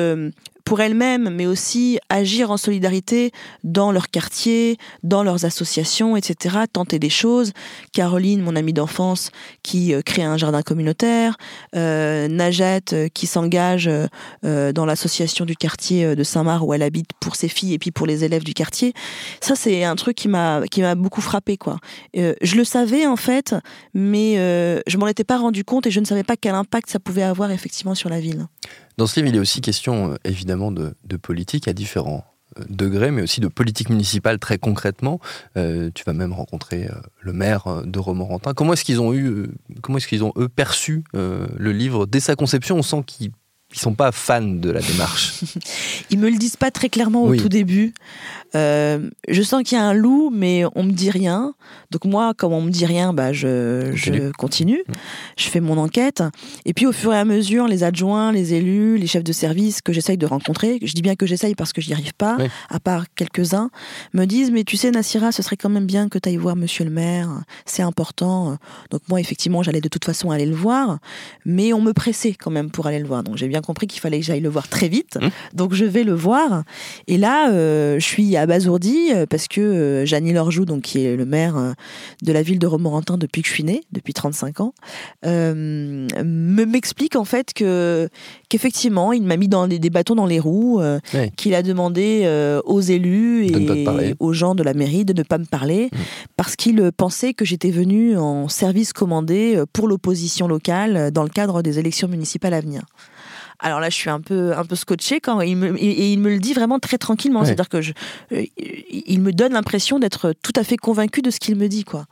pour 0.64 0.80
elles-mêmes, 0.80 1.30
mais 1.30 1.46
aussi 1.46 1.98
agir 2.08 2.50
en 2.50 2.56
solidarité 2.56 3.32
dans 3.64 3.92
leur 3.92 4.08
quartier, 4.08 4.78
dans 5.02 5.22
leurs 5.22 5.44
associations, 5.44 6.16
etc., 6.16 6.56
tenter 6.72 6.98
des 6.98 7.10
choses. 7.10 7.52
Caroline, 7.92 8.42
mon 8.42 8.56
amie 8.56 8.72
d'enfance, 8.72 9.30
qui 9.62 9.94
euh, 9.94 10.02
crée 10.02 10.22
un 10.22 10.36
jardin 10.36 10.62
communautaire, 10.62 11.36
euh, 11.76 12.28
Najette, 12.28 12.92
euh, 12.92 13.08
qui 13.08 13.26
s'engage 13.26 13.88
euh, 14.44 14.72
dans 14.72 14.86
l'association 14.86 15.44
du 15.44 15.56
quartier 15.56 16.16
de 16.16 16.22
Saint-Marc 16.22 16.62
où 16.64 16.74
elle 16.74 16.82
habite 16.82 17.10
pour 17.20 17.36
ses 17.36 17.48
filles 17.48 17.74
et 17.74 17.78
puis 17.78 17.90
pour 17.90 18.06
les 18.06 18.24
élèves 18.24 18.44
du 18.44 18.54
quartier. 18.54 18.92
Ça, 19.40 19.54
c'est 19.54 19.84
un 19.84 19.96
truc 19.96 20.16
qui 20.16 20.28
m'a 20.28 20.94
beaucoup 20.94 21.20
frappé, 21.20 21.56
quoi. 21.56 21.78
je 22.14 22.56
le 22.56 22.64
savais 22.64 23.06
en 23.06 23.16
fait, 23.16 23.54
mais 23.94 24.34
je 24.86 24.96
m'en 24.96 25.06
étais 25.06 25.24
pas 25.24 25.38
rendu 25.38 25.64
compte 25.64 25.86
et 25.86 25.90
je 25.90 26.00
ne 26.00 26.04
savais 26.04 26.24
pas 26.24 26.36
quel 26.36 26.54
impact 26.54 26.90
ça 26.90 26.98
pouvait 26.98 27.22
avoir 27.22 27.50
effectivement 27.50 27.94
sur 27.94 28.08
la 28.08 28.20
ville. 28.20 28.46
Dans 28.98 29.06
ce 29.06 29.16
livre, 29.16 29.28
il 29.28 29.36
est 29.36 29.40
aussi 29.40 29.60
question, 29.60 30.12
euh, 30.12 30.16
évidemment, 30.24 30.70
de, 30.72 30.94
politique 31.20 31.68
à 31.68 31.72
différents 31.72 32.24
euh, 32.58 32.64
degrés, 32.68 33.10
mais 33.10 33.22
aussi 33.22 33.40
de 33.40 33.48
politique 33.48 33.90
municipale 33.90 34.38
très 34.38 34.58
concrètement. 34.58 35.20
Euh, 35.56 35.90
tu 35.94 36.04
vas 36.04 36.12
même 36.12 36.32
rencontrer 36.32 36.88
le 37.20 37.32
maire 37.32 37.82
de 37.84 37.98
Romorantin. 37.98 38.54
Comment 38.54 38.72
est-ce 38.72 38.84
qu'ils 38.84 39.00
ont 39.00 39.14
eu, 39.14 39.48
comment 39.82 39.98
est-ce 39.98 40.08
qu'ils 40.08 40.24
ont 40.24 40.32
eux 40.36 40.48
perçu 40.48 41.04
le 41.14 41.72
livre 41.72 42.06
dès 42.06 42.20
sa 42.20 42.34
conception? 42.36 42.76
On 42.78 42.82
sent 42.82 43.02
qu'ils 43.06 43.32
ils 43.74 43.78
sont 43.78 43.94
pas 43.94 44.12
fans 44.12 44.42
de 44.42 44.70
la 44.70 44.80
démarche. 44.80 45.40
Ils 46.10 46.18
me 46.18 46.28
le 46.30 46.36
disent 46.36 46.56
pas 46.56 46.70
très 46.70 46.88
clairement 46.88 47.24
au 47.24 47.30
Oui. 47.30 47.38
tout 47.38 47.48
début. 47.48 47.94
Euh, 48.54 49.08
je 49.28 49.42
sens 49.42 49.62
qu'il 49.62 49.78
y 49.78 49.80
a 49.80 49.84
un 49.84 49.94
loup, 49.94 50.30
mais 50.32 50.64
on 50.74 50.82
me 50.82 50.92
dit 50.92 51.10
rien. 51.10 51.54
Donc 51.90 52.04
moi, 52.04 52.34
comme 52.36 52.52
on 52.52 52.60
me 52.60 52.70
dit 52.70 52.86
rien, 52.86 53.12
bah 53.12 53.32
je, 53.32 53.90
Continue. 53.90 54.18
je 54.18 54.30
continue. 54.32 54.82
Mm. 54.88 54.92
Je 55.36 55.48
fais 55.48 55.60
mon 55.60 55.78
enquête. 55.78 56.22
Et 56.64 56.74
puis 56.74 56.86
au 56.86 56.92
fur 56.92 57.12
et 57.14 57.18
à 57.18 57.24
mesure, 57.24 57.66
les 57.66 57.84
adjoints, 57.84 58.32
les 58.32 58.54
élus, 58.54 58.96
les 58.98 59.06
chefs 59.06 59.24
de 59.24 59.32
service 59.32 59.80
que 59.80 59.92
j'essaye 59.92 60.16
de 60.18 60.26
rencontrer, 60.26 60.78
je 60.82 60.92
dis 60.92 61.02
bien 61.02 61.14
que 61.16 61.26
j'essaye 61.26 61.54
parce 61.54 61.72
que 61.72 61.80
je 61.80 61.88
n'y 61.88 61.94
arrive 61.94 62.14
pas, 62.14 62.36
Oui. 62.38 62.46
à 62.70 62.80
part 62.80 63.04
quelques-uns, 63.14 63.70
me 64.12 64.24
disent 64.26 64.50
mais 64.50 64.64
tu 64.64 64.76
sais 64.76 64.90
Nassira, 64.90 65.32
ce 65.32 65.42
serait 65.42 65.56
quand 65.56 65.70
même 65.70 65.86
bien 65.86 66.08
que 66.08 66.18
tu 66.18 66.28
ailles 66.28 66.36
voir 66.36 66.56
Monsieur 66.56 66.84
le 66.84 66.90
maire. 66.90 67.28
C'est 67.66 67.82
important. 67.82 68.58
Donc 68.90 69.02
moi, 69.08 69.20
effectivement, 69.20 69.62
j'allais 69.62 69.80
de 69.80 69.88
toute 69.88 70.04
façon 70.04 70.30
aller 70.30 70.46
le 70.46 70.54
voir, 70.54 70.98
mais 71.46 71.72
on 71.72 71.80
me 71.80 71.92
pressait 71.92 72.34
quand 72.34 72.50
même 72.50 72.70
pour 72.70 72.86
aller 72.86 72.98
le 72.98 73.06
voir. 73.06 73.22
Donc 73.22 73.36
j'ai 73.36 73.48
bien 73.48 73.60
compris 73.62 73.86
qu'il 73.86 74.00
fallait 74.00 74.20
que 74.20 74.26
j'aille 74.26 74.40
le 74.40 74.48
voir 74.48 74.68
très 74.68 74.88
vite. 74.88 75.18
Mm. 75.20 75.28
Donc 75.56 75.74
je 75.74 75.84
vais 75.84 76.04
le 76.04 76.14
voir. 76.14 76.64
Et 77.08 77.16
là, 77.18 77.50
euh, 77.50 77.98
je 77.98 78.04
suis 78.04 78.36
abasourdie 78.42 79.12
euh, 79.14 79.26
parce 79.26 79.48
que 79.48 79.60
euh, 79.60 80.04
Jeannie 80.06 80.32
Lorjou, 80.32 80.64
donc 80.64 80.82
qui 80.82 81.04
est 81.04 81.16
le 81.16 81.24
maire 81.24 81.56
euh, 81.56 81.72
de 82.22 82.32
la 82.32 82.42
ville 82.42 82.58
de 82.58 82.66
Romorantin 82.66 83.18
depuis 83.18 83.42
que 83.42 83.48
je 83.48 83.52
suis 83.54 83.64
née, 83.64 83.82
depuis 83.92 84.12
35 84.12 84.60
ans, 84.60 84.74
euh, 85.24 85.54
me 85.54 86.64
m'explique 86.64 87.16
en 87.16 87.24
fait 87.24 87.52
que 87.54 88.08
qu'effectivement, 88.48 89.12
il 89.12 89.22
m'a 89.22 89.36
mis 89.36 89.48
dans 89.48 89.66
des, 89.66 89.78
des 89.78 89.90
bâtons 89.90 90.14
dans 90.14 90.26
les 90.26 90.40
roues, 90.40 90.80
euh, 90.80 90.98
qu'il 91.36 91.54
a 91.54 91.62
demandé 91.62 92.22
euh, 92.24 92.60
aux 92.64 92.80
élus 92.80 93.46
et 93.46 94.14
aux 94.18 94.32
gens 94.32 94.54
de 94.54 94.62
la 94.62 94.74
mairie 94.74 95.04
de 95.04 95.12
ne 95.12 95.22
pas 95.22 95.38
me 95.38 95.44
parler 95.46 95.72
Mm. 95.92 95.96
parce 96.36 96.56
qu'il 96.56 96.90
pensait 96.96 97.34
que 97.34 97.44
j'étais 97.44 97.70
venue 97.70 98.16
en 98.16 98.48
service 98.48 98.92
commandé 98.92 99.62
pour 99.72 99.88
l'opposition 99.88 100.48
locale 100.48 101.10
dans 101.10 101.22
le 101.22 101.28
cadre 101.28 101.62
des 101.62 101.78
élections 101.78 102.08
municipales 102.08 102.54
à 102.54 102.60
venir. 102.60 102.82
Alors 103.62 103.80
là, 103.80 103.88
je 103.88 103.94
suis 103.94 104.10
un 104.10 104.20
peu, 104.20 104.56
un 104.56 104.64
peu 104.64 104.74
scotché 104.74 105.20
quand 105.20 105.40
il 105.40 105.56
me, 105.56 105.76
et, 105.78 106.12
il 106.12 106.18
me 106.18 106.30
le 106.30 106.38
dit 106.38 106.52
vraiment 106.52 106.78
très 106.78 106.98
tranquillement. 106.98 107.40
Ouais. 107.40 107.46
C'est-à-dire 107.46 107.68
que 107.68 107.80
je, 107.80 107.92
euh, 108.32 108.44
il 108.58 109.20
me 109.20 109.32
donne 109.32 109.52
l'impression 109.52 109.98
d'être 109.98 110.34
tout 110.42 110.52
à 110.56 110.64
fait 110.64 110.76
convaincu 110.76 111.22
de 111.22 111.30
ce 111.30 111.38
qu'il 111.40 111.56
me 111.56 111.68
dit, 111.68 111.84
quoi. 111.84 112.06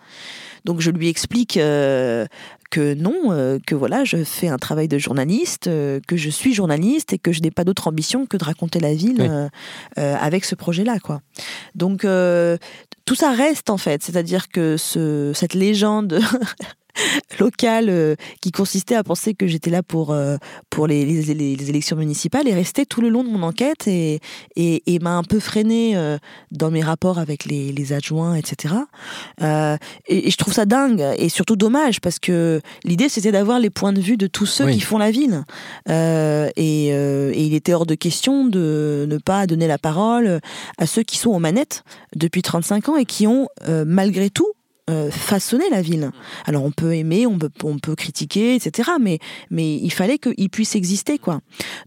Donc 0.64 0.80
je 0.80 0.90
lui 0.90 1.08
explique 1.08 1.56
euh, 1.56 2.26
que 2.70 2.94
non, 2.94 3.14
euh, 3.30 3.58
que 3.66 3.74
voilà, 3.74 4.04
je 4.04 4.24
fais 4.24 4.48
un 4.48 4.58
travail 4.58 4.88
de 4.88 4.98
journaliste, 4.98 5.66
euh, 5.66 6.00
que 6.06 6.16
je 6.16 6.30
suis 6.30 6.54
journaliste 6.54 7.12
et 7.12 7.18
que 7.18 7.32
je 7.32 7.40
n'ai 7.40 7.50
pas 7.50 7.64
d'autre 7.64 7.88
ambition 7.88 8.26
que 8.26 8.36
de 8.36 8.44
raconter 8.44 8.80
la 8.80 8.94
ville 8.94 9.50
Oui. 9.96 10.02
avec 10.02 10.44
ce 10.44 10.54
projet-là, 10.54 10.98
quoi. 11.00 11.20
Donc 11.74 12.02
tout 12.02 13.14
ça 13.14 13.32
reste 13.32 13.70
en 13.70 13.78
fait, 13.78 14.02
c'est-à-dire 14.02 14.48
que 14.48 14.76
ce, 14.76 15.32
cette 15.34 15.54
légende 15.54 16.20
locale 17.40 17.88
euh, 17.88 18.14
qui 18.40 18.50
consistait 18.52 18.94
à 18.94 19.02
penser 19.02 19.34
que 19.34 19.46
j'étais 19.46 19.70
là 19.70 19.82
pour 19.82 20.12
euh, 20.12 20.36
pour 20.68 20.86
les, 20.86 21.04
les, 21.04 21.70
élections 21.70 21.96
municipales 21.96 22.48
est 22.48 22.54
restée 22.54 22.86
tout 22.86 23.00
le 23.00 23.08
long 23.08 23.24
de 23.24 23.28
mon 23.28 23.42
enquête 23.42 23.86
et, 23.86 24.20
et, 24.56 24.82
et 24.94 24.98
m'a 24.98 25.16
un 25.16 25.22
peu 25.22 25.40
freiné 25.40 25.96
euh, 25.96 26.18
dans 26.50 26.70
mes 26.70 26.82
rapports 26.82 27.18
avec 27.18 27.44
les, 27.44 27.72
les 27.72 27.92
adjoints, 27.92 28.34
etc. 28.34 28.74
Euh, 29.42 29.76
et, 30.06 30.28
et 30.28 30.30
je 30.30 30.36
trouve 30.36 30.52
ça 30.54 30.66
dingue 30.66 31.04
et 31.16 31.28
surtout 31.28 31.56
dommage 31.56 32.00
parce 32.00 32.18
que 32.18 32.60
l'idée 32.84 33.08
c'était 33.08 33.32
d'avoir 33.32 33.58
les 33.58 33.70
points 33.70 33.92
de 33.92 34.00
vue 34.00 34.16
de 34.16 34.26
tous 34.26 34.46
ceux 34.46 34.66
Oui. 34.66 34.74
qui 34.74 34.80
font 34.80 34.98
la 34.98 35.10
ville. 35.10 35.44
Et, 35.88 36.88
il 37.40 37.54
était 37.54 37.74
hors 37.74 37.86
de 37.86 37.94
question 37.94 38.46
de 38.46 39.06
ne 39.08 39.18
pas 39.18 39.46
donner 39.46 39.66
la 39.66 39.78
parole 39.78 40.40
à 40.78 40.86
ceux 40.86 41.02
qui 41.02 41.16
sont 41.16 41.30
aux 41.30 41.38
manettes 41.38 41.84
depuis 42.14 42.42
35 42.42 42.88
ans 42.90 42.96
et 42.96 43.04
qui 43.04 43.26
ont 43.26 43.48
malgré 43.86 44.30
tout 44.30 44.48
euh, 44.88 45.10
façonné 45.10 45.64
la 45.70 45.82
ville. 45.82 46.10
Alors 46.46 46.64
on 46.64 46.70
peut 46.70 46.94
aimer, 46.94 47.26
on 47.26 47.38
peut, 47.38 47.50
on 47.64 47.78
peut 47.78 47.94
critiquer, 47.94 48.54
etc. 48.54 48.90
Mais, 49.00 49.18
mais 49.50 49.76
il 49.76 49.90
fallait 49.92 50.18
qu'il 50.18 50.48
puisse 50.50 50.74
exister, 50.76 51.18
quoi. 51.18 51.40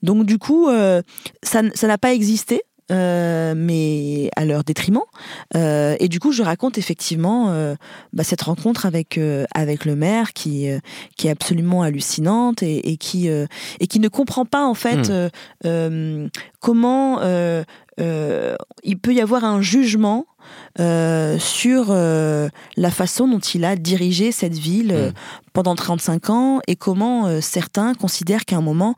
Donc 0.04 0.26
du 0.26 0.38
coup, 0.38 0.70
euh, 0.70 1.02
ça 1.42 1.62
n'a 1.62 1.98
pas 1.98 2.14
existé. 2.14 2.62
euh, 2.92 3.54
mais 3.56 4.30
à 4.36 4.46
leur 4.46 4.64
détriment. 4.64 5.00
Euh, 5.56 5.96
et 6.00 6.10
du 6.10 6.20
coup, 6.20 6.32
je 6.32 6.44
raconte 6.44 6.78
effectivement 6.78 7.50
euh, 7.50 7.76
bah, 8.12 8.24
cette 8.24 8.42
rencontre 8.42 8.86
avec 8.86 9.20
avec 9.54 9.86
le 9.86 9.96
maire 9.96 10.34
qui 10.34 10.68
qui 11.16 11.28
est 11.28 11.32
absolument 11.32 11.82
hallucinante 11.82 12.62
et, 12.62 12.92
et 12.92 12.98
qui 12.98 13.28
et 13.28 13.88
qui 13.88 14.00
ne 14.00 14.10
comprend 14.10 14.46
pas 14.46 14.66
en 14.66 14.74
fait 14.74 15.12
euh, 15.66 16.28
comment 16.60 17.20
euh, 18.00 18.56
il 18.84 18.98
peut 18.98 19.14
y 19.14 19.22
avoir 19.22 19.44
un 19.44 19.62
jugement 19.62 20.26
euh, 20.80 21.38
sur 21.40 21.88
euh, 21.90 22.50
la 22.76 22.92
façon 22.92 23.28
dont 23.28 23.40
il 23.40 23.64
a 23.66 23.76
dirigé 23.76 24.32
cette 24.32 24.58
ville 24.58 24.92
euh, 24.92 25.10
Mm. 25.10 25.14
pendant 25.54 25.76
35 25.76 26.30
ans 26.30 26.62
et 26.68 26.76
comment 26.76 27.42
certains 27.42 27.94
considèrent 27.94 28.46
qu'à 28.46 28.58
un 28.58 28.62
moment 28.62 28.96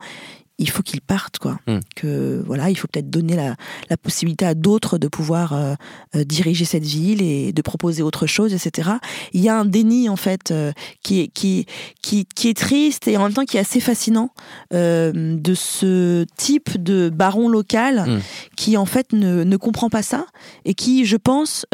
il 0.58 0.70
faut 0.70 0.82
qu'il 0.82 1.00
parte 1.02 1.38
quoi 1.38 1.58
Mm. 1.66 1.78
que 1.96 2.42
voilà 2.46 2.70
il 2.70 2.76
faut 2.76 2.88
peut-être 2.88 3.10
donner 3.10 3.36
la, 3.36 3.56
la 3.90 3.96
possibilité 3.96 4.46
à 4.46 4.54
d'autres 4.54 4.96
de 4.98 5.08
pouvoir 5.08 5.52
euh, 5.52 5.74
euh, 6.14 6.24
diriger 6.24 6.64
cette 6.64 6.84
ville 6.84 7.20
et 7.22 7.52
de 7.52 7.62
proposer 7.62 8.02
autre 8.02 8.26
chose 8.26 8.54
etc 8.54 8.90
il 9.32 9.40
y 9.42 9.48
a 9.48 9.58
un 9.58 9.64
déni 9.66 10.08
en 10.08 10.16
fait 10.16 10.50
euh, 10.50 10.72
qui 11.02 11.20
est 11.20 11.28
qui 11.28 11.66
qui 12.02 12.24
qui 12.24 12.48
est 12.48 12.56
triste 12.56 13.06
et 13.08 13.16
en 13.18 13.22
même 13.24 13.34
temps 13.34 13.44
qui 13.44 13.56
est 13.58 13.60
assez 13.60 13.80
fascinant 13.80 14.30
de 14.72 15.54
ce 15.54 16.24
type 16.36 16.82
de 16.82 17.10
baron 17.10 17.48
local 17.48 18.04
Mm. 18.06 18.20
qui 18.56 18.76
en 18.76 18.86
fait 18.86 19.12
ne, 19.12 19.44
ne 19.44 19.56
comprend 19.56 19.90
pas 19.90 20.02
ça 20.02 20.26
et 20.64 20.74
qui, 20.74 21.04
je 21.04 21.16
pense, 21.16 21.66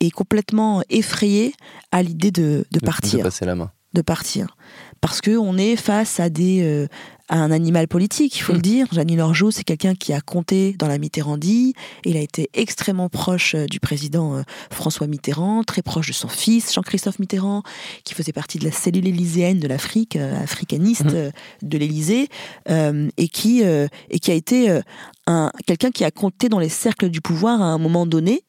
est 0.00 0.10
complètement 0.10 0.82
effrayé 0.90 1.54
à 1.92 2.02
l'idée 2.02 2.30
de, 2.30 2.64
de 2.70 2.78
De- 2.78 2.84
partir 2.84 3.18
De 3.18 3.24
passer 3.24 3.44
la 3.44 3.54
main. 3.54 3.70
de 3.94 4.02
partir. 4.02 4.56
Parce 5.04 5.20
que 5.20 5.36
on 5.36 5.58
est 5.58 5.76
face 5.76 6.18
à 6.18 6.30
des 6.30 6.62
euh, 6.62 6.86
à 7.28 7.36
un 7.36 7.50
animal 7.50 7.88
politique, 7.88 8.38
il 8.38 8.40
faut 8.40 8.54
Mm. 8.54 8.56
le 8.56 8.62
dire. 8.62 8.86
Jeannie 8.90 9.16
Lorgeau, 9.16 9.50
c'est 9.50 9.62
quelqu'un 9.62 9.94
qui 9.94 10.14
a 10.14 10.22
compté 10.22 10.74
dans 10.78 10.88
la 10.88 10.96
Mitterrandie. 10.96 11.74
Il 12.06 12.16
a 12.16 12.20
été 12.20 12.48
extrêmement 12.54 13.10
proche 13.10 13.54
euh, 13.54 13.66
du 13.66 13.80
président 13.80 14.34
euh, 14.34 14.42
François 14.70 15.06
Mitterrand, 15.06 15.62
très 15.62 15.82
proche 15.82 16.06
de 16.06 16.14
son 16.14 16.28
fils 16.28 16.72
Jean-Christophe 16.72 17.18
Mitterrand, 17.18 17.62
qui 18.04 18.14
faisait 18.14 18.32
partie 18.32 18.58
de 18.58 18.64
la 18.64 18.72
cellule 18.72 19.06
élyséenne 19.06 19.60
de 19.60 19.68
l'Afrique, 19.68 20.16
africaniste 20.16 21.12
euh, 21.12 21.30
de 21.60 21.76
l'Élysée, 21.76 22.28
euh, 22.70 23.10
et 23.18 23.28
qui 23.28 23.62
euh, 23.62 23.88
et 24.08 24.18
qui 24.18 24.30
a 24.30 24.34
été 24.34 24.80
un 25.26 25.52
quelqu'un 25.66 25.90
qui 25.90 26.04
a 26.04 26.10
compté 26.10 26.48
dans 26.48 26.58
les 26.58 26.70
cercles 26.70 27.10
du 27.10 27.20
pouvoir 27.20 27.60
à 27.60 27.66
un 27.66 27.78
moment 27.78 28.06
donné, 28.06 28.40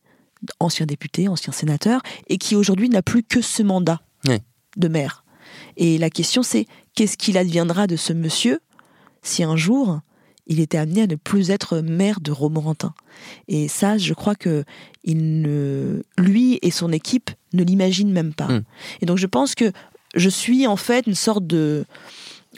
ancien 0.61 0.85
député, 0.85 1.27
ancien 1.27 1.51
sénateur, 1.51 1.99
et 2.29 2.37
qui 2.37 2.55
aujourd'hui 2.55 2.87
n'a 2.87 3.01
plus 3.01 3.23
que 3.23 3.41
ce 3.41 3.61
mandat 3.61 3.99
de 4.77 4.87
maire. 4.87 5.24
Et 5.77 5.97
la 5.97 6.09
question 6.09 6.43
c'est 6.43 6.65
qu'est-ce 6.93 7.17
qu'il 7.17 7.37
adviendra 7.37 7.87
de 7.87 7.95
ce 7.95 8.13
monsieur 8.13 8.59
si 9.21 9.43
un 9.43 9.55
jour 9.55 9.99
il 10.47 10.59
était 10.59 10.77
amené 10.77 11.01
à 11.01 11.07
ne 11.07 11.15
plus 11.15 11.49
être 11.49 11.79
maire 11.79 12.19
de 12.21 12.31
Romorantin? 12.31 12.93
Et 13.47 13.67
ça, 13.67 13.97
je 13.97 14.13
crois 14.13 14.35
que 14.35 14.63
il 15.03 15.41
ne, 15.41 16.03
lui 16.17 16.59
et 16.61 16.69
son 16.69 16.91
équipe 16.91 17.31
ne 17.53 17.63
l'imaginent 17.63 18.11
même 18.11 18.33
pas. 18.33 18.47
Mm. 18.47 18.63
Et 19.01 19.05
donc 19.05 19.17
je 19.17 19.27
pense 19.27 19.55
que 19.55 19.71
je 20.15 20.29
suis 20.29 20.67
en 20.67 20.75
fait 20.75 21.07
une 21.07 21.15
sorte 21.15 21.47
de 21.47 21.85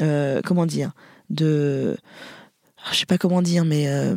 euh, 0.02 0.42
comment 0.44 0.66
dire 0.66 0.92
de 1.30 1.98
je 2.92 3.00
sais 3.00 3.06
pas 3.06 3.18
comment 3.18 3.42
dire, 3.42 3.66
mais 3.66 3.88
euh, 3.88 4.16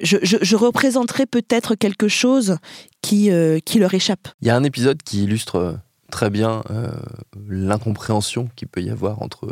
je, 0.00 0.18
je, 0.22 0.36
je 0.40 0.56
représenterai 0.56 1.26
peut-être 1.26 1.74
quelque 1.74 2.08
chose 2.08 2.56
qui, 3.00 3.30
euh, 3.30 3.58
qui 3.60 3.78
leur 3.78 3.94
échappe. 3.94 4.28
Il 4.40 4.48
y 4.48 4.50
a 4.50 4.56
un 4.56 4.64
épisode 4.64 5.02
qui 5.02 5.24
illustre 5.24 5.78
très 6.12 6.30
bien 6.30 6.62
euh, 6.70 6.92
l'incompréhension 7.48 8.48
qu'il 8.56 8.68
peut 8.68 8.82
y 8.82 8.90
avoir 8.90 9.22
entre 9.22 9.48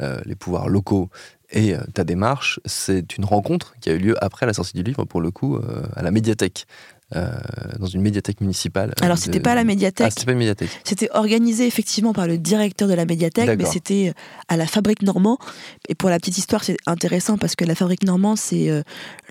euh, 0.00 0.20
les 0.26 0.34
pouvoirs 0.34 0.68
locaux 0.68 1.08
et 1.50 1.74
euh, 1.74 1.80
ta 1.94 2.04
démarche. 2.04 2.60
C'est 2.64 3.16
une 3.16 3.24
rencontre 3.24 3.74
qui 3.80 3.90
a 3.90 3.94
eu 3.94 3.98
lieu 3.98 4.14
après 4.24 4.44
la 4.46 4.52
sortie 4.52 4.74
du 4.76 4.82
livre, 4.82 5.04
pour 5.04 5.20
le 5.20 5.30
coup, 5.30 5.56
euh, 5.56 5.82
à 5.96 6.02
la 6.02 6.10
médiathèque, 6.10 6.66
euh, 7.16 7.28
dans 7.78 7.86
une 7.86 8.02
médiathèque 8.02 8.40
municipale. 8.40 8.94
Alors 9.00 9.16
de- 9.16 9.20
c'était 9.22 9.40
pas 9.40 9.52
à 9.52 9.54
la 9.56 9.62
Ah, 9.62 9.64
médiathèque, 9.64 10.12
c'était 10.12 10.26
pas 10.26 10.34
médiathèque. 10.34 10.70
c'était 10.84 11.08
organisé 11.12 11.66
effectivement 11.66 12.12
par 12.12 12.26
le 12.28 12.38
directeur 12.38 12.86
de 12.88 12.94
la 12.94 13.04
médiathèque, 13.04 13.48
mais 13.58 13.64
c'était 13.64 14.12
à 14.48 14.56
la 14.56 14.66
Fabrique 14.66 15.02
Normand. 15.02 15.38
Et 15.88 15.94
pour 15.96 16.08
la 16.08 16.18
petite 16.18 16.38
histoire, 16.38 16.62
c'est 16.62 16.76
intéressant 16.86 17.36
parce 17.36 17.56
que 17.56 17.64
la 17.64 17.74
Fabrique 17.74 18.04
Normand, 18.04 18.36
c'est 18.36 18.68
euh, 18.70 18.82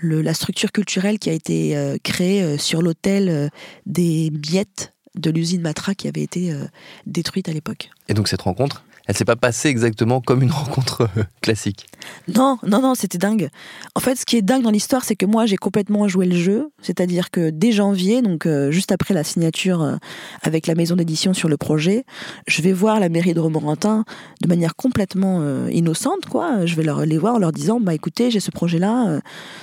la 0.01 0.33
structure 0.33 0.71
culturelle 0.73 1.19
qui 1.19 1.29
a 1.29 1.33
été 1.33 1.97
créée 2.03 2.57
sur 2.57 2.81
l'hôtel 2.81 3.29
euh, 3.29 3.47
des 3.85 4.31
miettes 4.51 4.93
de 5.19 5.29
l'usine 5.29 5.61
Matra 5.61 5.95
qui 5.95 6.07
avait 6.07 6.23
été 6.23 6.51
euh, 6.51 6.65
détruite 7.05 7.49
à 7.49 7.53
l'époque. 7.53 7.89
Et 8.07 8.13
donc 8.13 8.27
cette 8.27 8.41
rencontre, 8.41 8.83
elle 9.09 9.17
s'est 9.17 9.25
pas 9.25 9.35
passée 9.35 9.69
exactement 9.69 10.21
comme 10.21 10.43
une 10.43 10.51
rencontre 10.61 11.09
euh, 11.17 11.23
classique. 11.41 11.87
Non, 12.27 12.59
non, 12.61 12.79
non, 12.79 12.93
c'était 12.93 13.17
dingue. 13.17 13.49
En 13.95 13.99
fait, 13.99 14.15
ce 14.15 14.23
qui 14.23 14.37
est 14.37 14.43
dingue 14.43 14.61
dans 14.61 14.69
l'histoire, 14.69 15.03
c'est 15.03 15.15
que 15.15 15.25
moi, 15.25 15.47
j'ai 15.47 15.57
complètement 15.57 16.07
joué 16.07 16.27
le 16.27 16.35
jeu. 16.35 16.69
C'est-à-dire 16.83 17.31
que 17.31 17.49
dès 17.49 17.71
janvier, 17.71 18.21
donc 18.21 18.45
euh, 18.45 18.69
juste 18.69 18.91
après 18.91 19.15
la 19.15 19.23
signature 19.23 19.81
euh, 19.81 19.95
avec 20.43 20.67
la 20.67 20.75
maison 20.75 20.95
d'édition 20.95 21.33
sur 21.33 21.49
le 21.49 21.57
projet, 21.57 22.05
je 22.47 22.61
vais 22.61 22.71
voir 22.71 22.99
la 22.99 23.09
mairie 23.09 23.33
de 23.33 23.39
Romorantin 23.39 24.05
de 24.43 24.47
manière 24.47 24.75
complètement 24.75 25.39
euh, 25.41 25.71
innocente, 25.71 26.27
quoi. 26.29 26.67
Je 26.67 26.75
vais 26.75 26.83
leur, 26.83 27.03
les 27.03 27.17
voir 27.17 27.33
en 27.33 27.39
leur 27.39 27.51
disant, 27.51 27.79
bah 27.79 27.95
écoutez, 27.95 28.29
j'ai 28.29 28.39
ce 28.39 28.51
projet-là, 28.51 29.19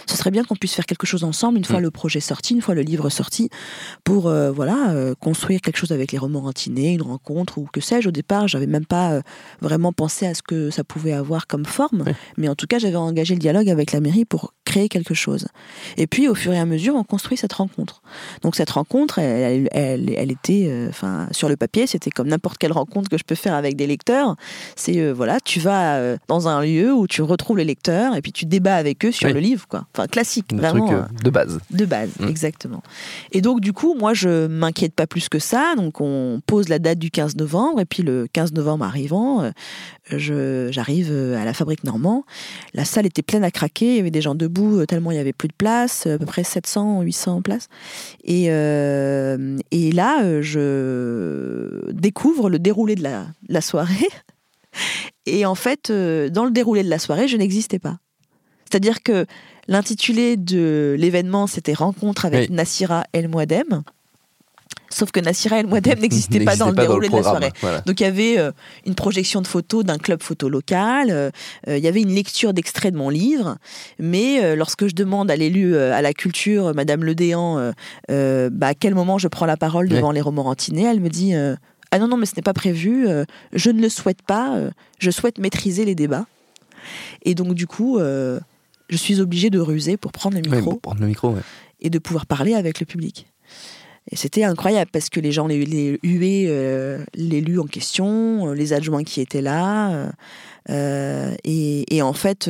ce 0.06 0.16
serait 0.16 0.32
bien 0.32 0.42
qu'on 0.42 0.56
puisse 0.56 0.74
faire 0.74 0.86
quelque 0.86 1.06
chose 1.06 1.22
ensemble 1.22 1.58
une 1.58 1.64
fois 1.64 1.78
Mm. 1.78 1.84
le 1.84 1.90
projet 1.92 2.20
sorti, 2.20 2.54
une 2.54 2.62
fois 2.62 2.74
le 2.74 2.82
livre 2.82 3.10
sorti, 3.10 3.48
pour 4.02 4.22
voilà 4.22 4.94
construire 5.20 5.60
quelque 5.60 5.76
chose 5.76 5.92
avec 5.92 6.10
les 6.10 6.18
Romorantinais, 6.18 6.94
une 6.94 7.02
rencontre 7.02 7.58
ou 7.58 7.68
que 7.72 7.80
sais-je. 7.80 8.08
Au 8.08 8.12
départ, 8.12 8.48
j'avais 8.48 8.66
même 8.66 8.86
pas 8.86 9.20
vraiment 9.60 9.92
pensé 9.92 10.26
à 10.26 10.34
ce 10.34 10.42
que 10.42 10.70
ça 10.70 10.84
pouvait 10.84 11.12
avoir 11.12 11.46
comme 11.46 11.64
forme. 11.64 12.04
Mais 12.36 12.48
en 12.48 12.54
tout 12.54 12.66
cas, 12.66 12.78
j'avais 12.78 12.96
engagé 12.96 13.34
le 13.34 13.40
dialogue 13.40 13.68
avec 13.68 13.92
la 13.92 14.00
mairie 14.00 14.24
pour 14.24 14.52
créer 14.64 14.88
quelque 14.88 15.14
chose. 15.14 15.46
Et 15.96 16.06
puis, 16.06 16.28
au 16.28 16.34
fur 16.34 16.52
et 16.52 16.58
à 16.58 16.66
mesure, 16.66 16.94
on 16.96 17.04
construit 17.04 17.38
cette 17.38 17.54
rencontre. 17.54 18.02
Donc, 18.42 18.56
cette 18.56 18.70
rencontre, 18.70 19.18
elle, 19.18 19.68
elle, 19.72 20.30
était, 20.30 20.66
euh, 20.68 20.88
enfin, 20.88 21.28
sur 21.30 21.48
le 21.48 21.56
papier, 21.56 21.86
c'était 21.86 22.10
comme 22.10 22.28
n'importe 22.28 22.58
quelle 22.58 22.72
rencontre 22.72 23.08
que 23.08 23.16
je 23.16 23.24
peux 23.24 23.34
faire 23.34 23.54
avec 23.54 23.76
des 23.76 23.86
lecteurs. 23.86 24.36
C'est, 24.74 24.98
euh, 24.98 25.12
voilà, 25.12 25.40
tu 25.40 25.60
vas 25.60 25.96
euh, 25.96 26.16
dans 26.28 26.48
un 26.48 26.62
lieu 26.62 26.92
où 26.92 27.06
tu 27.06 27.22
retrouves 27.22 27.58
les 27.58 27.64
lecteurs 27.64 28.14
et 28.16 28.22
puis 28.22 28.32
tu 28.32 28.44
débats 28.44 28.76
avec 28.76 29.04
eux 29.04 29.12
sur 29.12 29.28
le 29.28 29.40
livre, 29.40 29.66
quoi. 29.68 29.86
Enfin, 29.94 30.06
classique, 30.06 30.52
vraiment. 30.52 31.06
de 31.22 31.30
base. 31.30 31.58
De 31.70 31.86
base, 31.86 32.10
mm. 32.18 32.28
exactement. 32.28 32.82
Et 33.32 33.40
donc, 33.40 33.60
du 33.60 33.72
coup, 33.72 33.94
moi, 33.94 34.12
je 34.14 34.46
m'inquiète 34.46 34.94
pas 34.94 35.06
plus 35.06 35.28
que 35.28 35.38
ça. 35.38 35.74
Donc, 35.76 36.00
on 36.00 36.40
pose 36.46 36.68
la 36.68 36.78
date 36.78 36.98
du 36.98 37.10
15 37.10 37.36
novembre 37.36 37.80
et 37.80 37.84
puis 37.84 38.02
le 38.02 38.26
15 38.32 38.52
novembre 38.52 38.84
arrivant, 38.84 39.15
j'arrive 40.10 41.12
à 41.12 41.44
la 41.44 41.52
fabrique 41.52 41.84
Normand. 41.84 42.24
La 42.74 42.84
salle 42.84 43.06
était 43.06 43.22
pleine 43.22 43.44
à 43.44 43.50
craquer, 43.50 43.92
il 43.92 43.96
y 43.96 44.00
avait 44.00 44.10
des 44.10 44.20
gens 44.20 44.34
debout 44.34 44.78
euh, 44.78 44.86
tellement 44.86 45.10
il 45.10 45.16
y 45.16 45.20
avait 45.20 45.32
plus 45.32 45.48
de 45.48 45.54
place, 45.54 46.06
à 46.06 46.18
peu 46.18 46.26
près 46.26 46.44
700, 46.44 47.02
800 47.02 47.42
places. 47.42 47.68
Et, 48.24 48.46
euh, 48.48 49.58
et 49.70 49.92
là, 49.92 50.22
euh, 50.22 50.42
je 50.42 51.90
découvre 51.92 52.50
le 52.50 52.58
déroulé 52.58 52.94
de 52.94 53.02
la, 53.02 53.26
la 53.48 53.60
soirée. 53.60 54.08
Et 55.26 55.44
en 55.44 55.56
fait, 55.56 55.90
dans 55.90 56.44
le 56.44 56.52
déroulé 56.52 56.84
de 56.84 56.88
la 56.88 57.00
soirée, 57.00 57.26
je 57.26 57.36
n'existais 57.36 57.80
pas. 57.80 57.98
C'est-à-dire 58.70 59.02
que 59.02 59.26
l'intitulé 59.66 60.36
de 60.36 60.94
l'événement, 60.96 61.48
c'était 61.48 61.72
Rencontre 61.72 62.26
avec 62.26 62.50
Nassira 62.50 63.04
El 63.12 63.26
Mouadem. 63.26 63.82
Sauf 64.90 65.10
que 65.10 65.20
Nassira 65.20 65.58
El 65.58 65.66
Mouadem 65.66 65.98
n'existait 65.98 66.40
pas 66.40 66.56
dans 66.56 66.70
le 66.70 66.74
déroulé 66.74 67.08
de 67.08 67.16
la 67.16 67.22
soirée. 67.22 67.52
Donc 67.86 68.00
il 68.00 68.04
y 68.04 68.06
avait 68.06 68.38
euh, 68.38 68.52
une 68.86 68.94
projection 68.94 69.42
de 69.42 69.46
photos 69.46 69.84
d'un 69.84 69.98
club 69.98 70.22
photo 70.22 70.48
local, 70.48 71.08
euh, 71.10 71.30
euh, 71.68 71.78
il 71.78 71.84
y 71.84 71.88
avait 71.88 72.02
une 72.02 72.14
lecture 72.14 72.52
d'extrait 72.52 72.90
de 72.90 72.96
mon 72.96 73.08
livre, 73.08 73.56
mais 73.98 74.56
lorsque 74.56 74.86
je 74.86 74.94
demande 74.94 75.30
à 75.30 75.36
l'élu 75.36 75.76
à 75.76 76.02
la 76.02 76.12
culture, 76.12 76.74
Madame 76.74 77.04
Le 77.04 77.14
Déant, 77.14 77.72
bah, 78.08 78.66
à 78.68 78.74
quel 78.74 78.94
moment 78.94 79.18
je 79.18 79.28
prends 79.28 79.46
la 79.46 79.56
parole 79.56 79.88
devant 79.88 80.12
les 80.12 80.20
Romorantinais, 80.20 80.84
elle 80.84 81.00
me 81.00 81.08
dit 81.08 81.34
Ah 81.34 81.98
non, 81.98 82.08
non, 82.08 82.16
mais 82.16 82.26
ce 82.26 82.36
n'est 82.36 82.42
pas 82.42 82.54
prévu, 82.54 83.06
je 83.52 83.70
ne 83.70 83.80
le 83.80 83.88
souhaite 83.88 84.22
pas, 84.22 84.58
je 84.98 85.10
souhaite 85.10 85.38
maîtriser 85.38 85.84
les 85.84 85.94
débats. 85.94 86.26
Et 87.22 87.34
donc 87.34 87.54
du 87.54 87.66
coup, 87.66 87.98
je 87.98 88.96
suis 88.96 89.20
obligée 89.20 89.50
de 89.50 89.58
ruser 89.58 89.96
pour 89.96 90.12
prendre 90.12 90.36
le 90.36 90.48
micro. 90.48 90.76
prendre 90.76 91.00
le 91.00 91.08
micro 91.08 91.34
Et 91.80 91.90
de 91.90 91.98
pouvoir 91.98 92.26
parler 92.26 92.54
avec 92.54 92.80
le 92.80 92.86
public. 92.86 93.26
Et 94.10 94.16
c'était 94.16 94.44
incroyable 94.44 94.90
parce 94.92 95.10
que 95.10 95.18
les 95.18 95.32
gens 95.32 95.46
les, 95.46 95.64
les 95.64 95.98
huaient 96.02 96.46
euh, 96.48 97.04
l'élu 97.14 97.58
en 97.58 97.64
question, 97.64 98.48
euh, 98.48 98.54
les 98.54 98.72
adjoints 98.72 99.02
qui 99.02 99.20
étaient 99.20 99.42
là. 99.42 100.12
Euh, 100.70 101.34
et, 101.44 102.02
en 102.02 102.12
fait, 102.12 102.48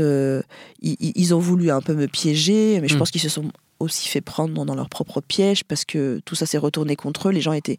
ils, 0.82 1.34
ont 1.34 1.38
voulu 1.38 1.70
un 1.70 1.80
peu 1.80 1.94
me 1.94 2.08
piéger, 2.08 2.78
mais 2.80 2.88
je 2.88 2.94
mm. 2.94 2.98
pense 2.98 3.10
qu'ils 3.10 3.22
se 3.22 3.28
sont 3.30 3.50
aussi 3.78 4.08
fait 4.08 4.22
prendre 4.22 4.64
dans, 4.64 4.74
leur 4.74 4.88
propre 4.88 5.20
piège 5.20 5.64
parce 5.64 5.84
que 5.84 6.20
tout 6.24 6.34
ça 6.34 6.46
s'est 6.46 6.58
retourné 6.58 6.96
contre 6.96 7.28
eux. 7.28 7.32
Les 7.32 7.42
gens 7.42 7.52
étaient 7.52 7.76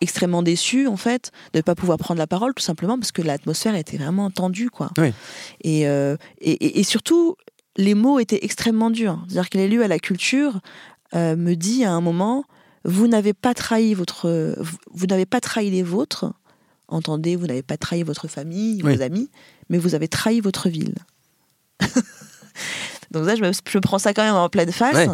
extrêmement 0.00 0.42
déçus, 0.42 0.88
en 0.88 0.96
fait, 0.96 1.30
de 1.52 1.58
ne 1.58 1.62
pas 1.62 1.74
pouvoir 1.76 1.98
prendre 1.98 2.18
la 2.18 2.28
parole, 2.28 2.54
tout 2.54 2.62
simplement 2.62 2.98
parce 2.98 3.12
que 3.12 3.22
l'atmosphère 3.22 3.76
était 3.76 3.98
vraiment 3.98 4.30
tendue. 4.30 4.70
Quoi. 4.70 4.90
Et, 5.62 5.82
et, 5.82 6.80
et, 6.80 6.82
surtout, 6.82 7.36
les 7.76 7.94
mots 7.94 8.18
étaient 8.18 8.44
extrêmement 8.44 8.90
durs. 8.90 9.20
C'est-à-dire 9.28 9.50
que 9.50 9.58
l'élu 9.58 9.82
à 9.84 9.88
la 9.88 10.00
culture 10.00 10.60
me 11.14 11.54
dit 11.54 11.84
à 11.84 11.92
un 11.92 12.00
moment 12.00 12.44
vous 12.84 13.06
n'avez 13.08 13.32
pas 13.32 13.54
trahi 13.54 13.94
votre, 13.94 14.56
vous 14.90 15.06
n'avez 15.06 15.26
pas 15.26 15.40
trahi 15.40 15.70
les 15.70 15.82
vôtres. 15.82 16.32
Entendez, 16.88 17.36
vous 17.36 17.46
n'avez 17.46 17.62
pas 17.62 17.76
trahi 17.76 18.02
votre 18.02 18.28
famille, 18.28 18.82
vos 18.82 19.00
amis, 19.00 19.30
mais 19.68 19.78
vous 19.78 19.94
avez 19.94 20.08
trahi 20.08 20.40
votre 20.40 20.68
ville. 20.68 20.94
donc 23.10 23.24
ça, 23.24 23.36
je 23.36 23.42
me, 23.42 23.80
prends 23.80 23.98
ça 23.98 24.12
quand 24.12 24.24
même 24.24 24.34
en 24.34 24.48
pleine 24.48 24.72
face. 24.72 25.08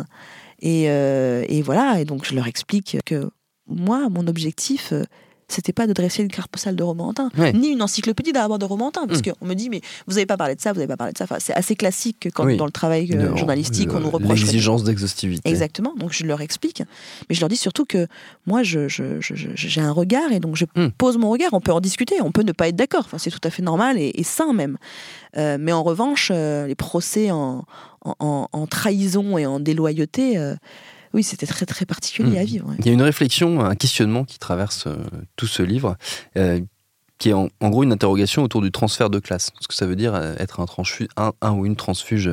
Et, 0.61 0.91
euh, 0.91 1.45
et, 1.49 1.63
voilà, 1.63 2.01
et 2.01 2.05
donc 2.05 2.25
je 2.25 2.35
leur 2.35 2.49
explique 2.49 2.99
que 3.05 3.31
moi, 3.69 4.09
mon 4.09 4.27
objectif, 4.27 4.93
euh, 4.93 5.05
c'était 5.49 5.73
pas 5.73 5.87
de 5.87 5.95
dresser 5.95 6.23
une 6.23 6.29
carte 6.29 6.51
postale 6.51 6.77
de 6.77 6.83
Romantin, 6.83 7.31
ni 7.55 7.69
une 7.69 7.83
encyclopédie 7.83 8.33
d'abord 8.33 8.59
de 8.59 8.67
Romantin, 8.67 9.07
parce 9.07 9.21
hmm. 9.21 9.33
qu'on 9.33 9.47
me 9.47 9.55
dit, 9.55 9.71
mais 9.71 9.81
vous 10.07 10.15
n'avez 10.15 10.27
pas 10.27 10.37
parlé 10.37 10.55
de 10.55 10.61
ça, 10.61 10.73
vous 10.73 10.79
n'avez 10.79 10.89
pas 10.89 10.97
parlé 10.97 11.13
de 11.15 11.19
ça. 11.19 11.25
Enfin, 11.25 11.37
c'est 11.39 11.55
assez 11.55 11.75
classique 11.75 12.29
quand, 12.35 12.55
dans 12.57 12.67
le 12.67 12.71
travail 12.71 13.11
euh, 13.15 13.35
journalistique, 13.37 13.89
on 13.93 14.01
nous 14.01 14.11
reproche. 14.11 14.41
L'exigence 14.41 14.85
d'exhaustivité. 14.85 15.49
Exactement, 15.49 15.95
donc 15.97 16.13
je 16.13 16.25
leur 16.25 16.43
explique. 16.43 16.83
Mais 17.29 17.35
je 17.35 17.41
leur 17.41 17.49
dis 17.49 17.57
surtout 17.57 17.87
que 17.87 18.07
moi, 18.47 18.63
j'ai 18.63 18.89
je, 18.89 19.21
je, 19.21 19.81
un 19.81 19.93
regard, 19.93 20.33
et 20.33 20.41
donc 20.41 20.57
je 20.57 20.67
hmm. 20.77 20.91
pose 20.99 21.17
mon 21.17 21.31
regard, 21.31 21.51
on 21.53 21.61
peut 21.61 21.73
en 21.73 21.81
discuter, 21.81 22.21
on 22.21 22.31
peut 22.31 22.43
ne 22.43 22.53
pas 22.53 22.69
être 22.69 22.77
d'accord, 22.77 23.05
enfin, 23.07 23.19
c'est 23.19 23.31
tout 23.31 23.41
à 23.43 23.51
fait 23.51 23.63
normal 23.63 23.97
et, 23.99 24.23
sain 24.23 24.53
même. 24.53 24.77
Euh, 25.37 25.57
mais 25.59 25.73
en 25.73 25.83
revanche, 25.83 26.31
euh, 26.35 26.67
les 26.67 26.75
procès 26.75 27.31
en, 27.31 27.65
en, 28.05 28.49
en, 28.53 28.67
trahison 28.67 29.39
et 29.39 29.47
en 29.47 29.61
déloyauté 29.61 30.37
oui, 31.15 31.23
c'était 31.23 31.47
très 31.47 31.67
très 31.67 31.87
particulier 31.87 32.39
à 32.39 32.43
hmm. 32.43 32.47
vivre. 32.47 32.75
Il 32.79 32.87
y 32.87 32.91
a 32.91 32.93
une 32.93 33.03
réflexion, 33.03 33.65
un 33.65 33.75
questionnement 33.75 34.25
qui 34.25 34.39
traverse 34.39 34.87
euh, 34.87 34.97
tout 35.37 35.47
ce 35.47 35.63
livre, 35.63 35.97
euh, 36.37 36.61
qui 37.19 37.31
est 37.31 37.33
en, 37.33 37.49
gros 37.63 37.83
une 37.83 37.91
interrogation 37.91 38.45
autour 38.45 38.63
du 38.63 38.71
transfert 38.71 39.11
de 39.11 39.19
classe. 39.19 39.51
Ce 39.59 39.67
que 39.67 39.75
ça 39.75 39.87
veut 39.87 39.97
dire 39.97 40.15
euh, 40.15 40.37
être 40.39 40.61
un, 40.61 40.67
un, 41.17 41.33
un 41.41 41.53
ou 41.53 41.67
une 41.67 41.75
transfuge 41.75 42.31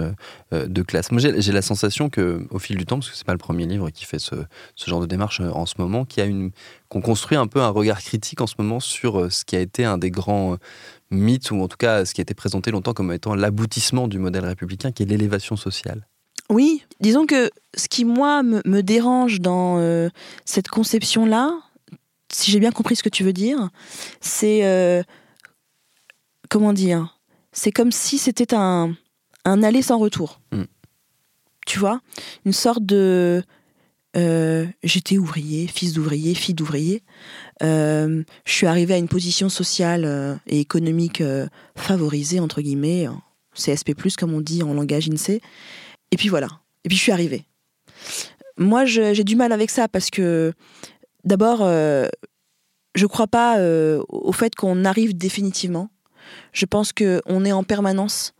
de 0.51 0.81
classe. 0.83 1.11
Moi, 1.11 1.19
j'ai 1.19 1.51
la 1.51 1.63
sensation 1.63 2.09
que, 2.09 2.45
au 2.51 2.59
fil 2.59 2.77
du 2.77 2.85
temps, 2.85 2.97
parce 2.97 3.09
que 3.09 3.17
c'est 3.17 3.25
pas 3.25 3.33
le 3.33 3.39
premier 3.39 3.65
livre 3.65 3.89
qui 3.89 4.05
fait 4.05 4.19
ce, 4.19 4.35
ce 4.75 4.89
genre 4.89 5.01
de 5.01 5.07
démarche 5.07 5.39
en 5.39 5.65
ce 5.65 5.73
moment, 5.79 6.05
qu'il 6.05 6.23
y 6.23 6.27
a 6.27 6.29
une 6.29 6.51
qu'on 6.87 7.01
construit 7.01 7.35
un 7.35 7.47
peu 7.47 7.61
un 7.61 7.69
regard 7.69 7.99
critique 7.99 8.41
en 8.41 8.47
ce 8.47 8.53
moment 8.59 8.79
sur 8.79 9.31
ce 9.31 9.43
qui 9.43 9.55
a 9.55 9.59
été 9.59 9.85
un 9.85 9.97
des 9.97 10.11
grands 10.11 10.57
mythes, 11.09 11.49
ou 11.49 11.59
en 11.63 11.67
tout 11.67 11.77
cas 11.77 12.05
ce 12.05 12.13
qui 12.13 12.21
a 12.21 12.23
été 12.23 12.35
présenté 12.35 12.69
longtemps 12.69 12.93
comme 12.93 13.11
étant 13.11 13.33
l'aboutissement 13.33 14.07
du 14.07 14.19
modèle 14.19 14.45
républicain, 14.45 14.91
qui 14.91 15.01
est 15.01 15.07
l'élévation 15.07 15.55
sociale. 15.55 16.05
Oui, 16.49 16.83
disons 16.99 17.25
que 17.25 17.49
ce 17.75 17.87
qui, 17.87 18.05
moi, 18.05 18.43
me, 18.43 18.81
dérange 18.81 19.41
dans 19.41 19.79
euh, 19.79 20.09
cette 20.45 20.67
conception-là, 20.67 21.59
si 22.31 22.51
j'ai 22.51 22.59
bien 22.59 22.71
compris 22.71 22.95
ce 22.95 23.03
que 23.03 23.09
tu 23.09 23.23
veux 23.23 23.33
dire, 23.33 23.69
c'est. 24.21 24.65
Euh, 24.65 25.01
comment 26.49 26.73
dire 26.73 27.19
C'est 27.51 27.71
comme 27.71 27.91
si 27.91 28.17
c'était 28.17 28.53
un, 28.53 28.95
un 29.43 29.63
aller 29.63 29.81
sans 29.81 29.97
retour. 29.97 30.39
Mm. 30.51 30.63
Tu 31.65 31.79
vois? 31.79 32.01
Une 32.45 32.53
sorte 32.53 32.85
de. 32.85 33.43
Euh, 34.15 34.65
j'étais 34.83 35.17
ouvrier, 35.17 35.67
fils 35.67 35.91
d'ouvrier, 35.91 36.35
fille 36.35 36.55
d'ouvrier. 36.55 37.03
je 37.59 38.23
suis 38.45 38.67
arrivé 38.67 38.93
à 38.93 38.97
une 38.97 39.09
position 39.09 39.49
sociale 39.49 40.39
et 40.47 40.61
économique 40.61 41.21
favorisée, 41.75 42.39
entre 42.39 42.61
guillemets, 42.61 43.07
CSP, 43.55 43.93
comme 44.17 44.33
on 44.33 44.39
dit 44.39 44.63
en 44.63 44.73
langage 44.73 45.09
INSEE. 45.09 45.41
Et 46.11 46.17
puis 46.17 46.29
voilà. 46.29 46.47
Et 46.83 46.89
puis 46.89 46.97
je 46.97 47.03
suis 47.03 47.11
arrivée. 47.11 47.45
Moi, 48.57 48.85
j'ai 48.85 49.23
du 49.23 49.35
mal 49.35 49.51
avec 49.51 49.69
ça 49.69 49.87
parce 49.87 50.09
que, 50.09 50.53
d'abord, 51.25 51.59
euh, 51.61 52.07
je 52.93 53.05
crois 53.05 53.27
pas 53.27 53.59
euh, 53.59 54.01
au 54.07 54.31
fait 54.31 54.55
qu'on 54.55 54.85
arrive 54.85 55.17
définitivement. 55.17 55.89
Je 56.53 56.65
pense 56.65 56.93
qu'on 56.93 57.45
est 57.45 57.51
en 57.51 57.63
permanence 57.63 58.33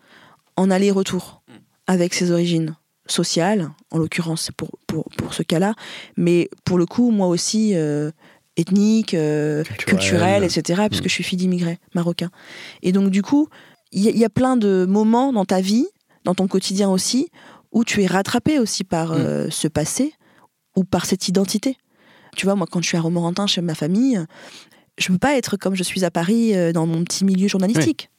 en 0.55 0.71
aller-retour 0.71 1.41
avec 1.87 2.13
ses 2.13 2.31
origines 2.31 2.75
sociales, 3.07 3.69
en 3.91 3.97
l'occurrence 3.97 4.49
pour, 4.55 4.69
pour, 4.87 5.05
pour, 5.17 5.33
ce 5.33 5.43
cas-là, 5.43 5.75
mais 6.17 6.49
pour 6.63 6.77
le 6.77 6.85
coup, 6.85 7.11
moi 7.11 7.27
aussi, 7.27 7.75
euh, 7.75 8.09
ethnique, 8.55 9.15
culturelle, 9.85 10.43
etc., 10.43 10.83
puisque 10.87 11.05
mm. 11.05 11.09
je 11.09 11.13
suis 11.13 11.23
fille 11.23 11.37
d'immigrés 11.37 11.77
marocains. 11.93 12.31
Et 12.81 12.93
donc, 12.93 13.11
du 13.11 13.21
coup, 13.21 13.49
il 13.91 14.01
y, 14.01 14.17
y, 14.17 14.25
a 14.25 14.29
plein 14.29 14.55
de 14.55 14.85
moments 14.87 15.33
dans 15.33 15.45
ta 15.45 15.59
vie, 15.59 15.85
dans 16.23 16.33
ton 16.33 16.47
quotidien 16.47 16.89
aussi, 16.89 17.29
où 17.75 17.83
tu 17.83 18.01
es 18.01 18.07
rattrapé 18.07 18.57
aussi 18.57 18.83
par 18.83 19.09
mm. 19.09 19.17
euh, 19.19 19.49
ce 19.51 19.67
passé 19.67 20.13
ou 20.75 20.83
par 20.83 21.05
cette 21.05 21.27
identité. 21.27 21.77
Tu 22.35 22.45
vois, 22.45 22.55
moi, 22.55 22.65
quand 22.69 22.81
je 22.81 22.87
suis 22.87 22.97
à 22.97 23.01
Romorantin 23.01 23.45
chez 23.45 23.61
ma 23.61 23.75
famille, 23.75 24.19
je 24.97 25.11
ne 25.11 25.15
peux 25.15 25.19
pas 25.19 25.37
être 25.37 25.57
comme 25.57 25.75
je 25.75 25.83
suis 25.83 26.03
à 26.03 26.09
Paris 26.09 26.55
euh, 26.55 26.71
dans 26.71 26.87
mon 26.87 27.03
petit 27.03 27.23
milieu 27.23 27.47
journalistique. 27.47 28.09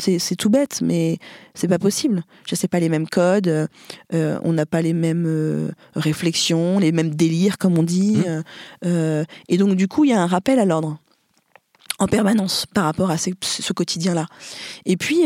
C'est 0.00 0.36
tout 0.36 0.48
bête, 0.48 0.80
mais 0.80 1.18
c'est 1.54 1.66
pas 1.66 1.80
possible. 1.80 2.22
Je 2.46 2.54
sais 2.54 2.68
pas 2.68 2.78
les 2.78 2.88
mêmes 2.88 3.08
codes, 3.08 3.48
euh, 3.48 4.38
on 4.44 4.52
n'a 4.52 4.64
pas 4.64 4.80
les 4.80 4.92
mêmes 4.92 5.72
réflexions, 5.96 6.78
les 6.78 6.92
mêmes 6.92 7.16
délires, 7.16 7.58
comme 7.58 7.76
on 7.76 7.82
dit. 7.82 8.18
Mm. 8.84 9.24
et 9.48 9.56
donc, 9.56 9.74
du 9.74 9.88
coup, 9.88 10.04
il 10.04 10.10
y 10.10 10.14
a 10.14 10.22
un 10.22 10.28
rappel 10.28 10.60
à 10.60 10.64
l'ordre 10.64 11.00
en 11.98 12.06
permanence 12.06 12.66
par 12.66 12.84
rapport 12.84 13.10
à 13.10 13.16
ce, 13.18 13.72
quotidien-là. 13.72 14.26
Et 14.86 14.96
puis, 14.96 15.22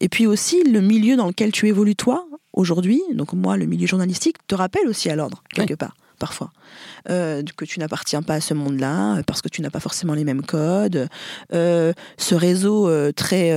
et 0.00 0.08
puis 0.08 0.26
aussi 0.26 0.62
le 0.64 0.80
milieu 0.80 1.16
dans 1.16 1.26
lequel 1.26 1.50
tu 1.50 1.66
évolues 1.68 1.96
toi, 1.96 2.26
aujourd'hui, 2.52 3.00
donc 3.14 3.32
moi, 3.32 3.56
le 3.56 3.66
milieu 3.66 3.86
journalistique, 3.86 4.36
te 4.46 4.54
rappelle 4.54 4.86
aussi 4.88 5.08
à 5.08 5.16
l'ordre, 5.16 5.42
quelque 5.54 5.74
part. 5.74 5.94
Parfois. 6.18 6.50
Euh, 7.10 7.42
que 7.56 7.64
tu 7.64 7.80
n'appartiens 7.80 8.22
pas 8.22 8.34
à 8.34 8.40
ce 8.40 8.54
monde-là, 8.54 9.22
parce 9.26 9.40
que 9.40 9.48
tu 9.48 9.62
n'as 9.62 9.70
pas 9.70 9.80
forcément 9.80 10.14
les 10.14 10.24
mêmes 10.24 10.42
codes. 10.42 11.08
Euh, 11.54 11.92
ce 12.18 12.34
réseau 12.34 12.88
euh, 12.88 13.12
très, 13.12 13.52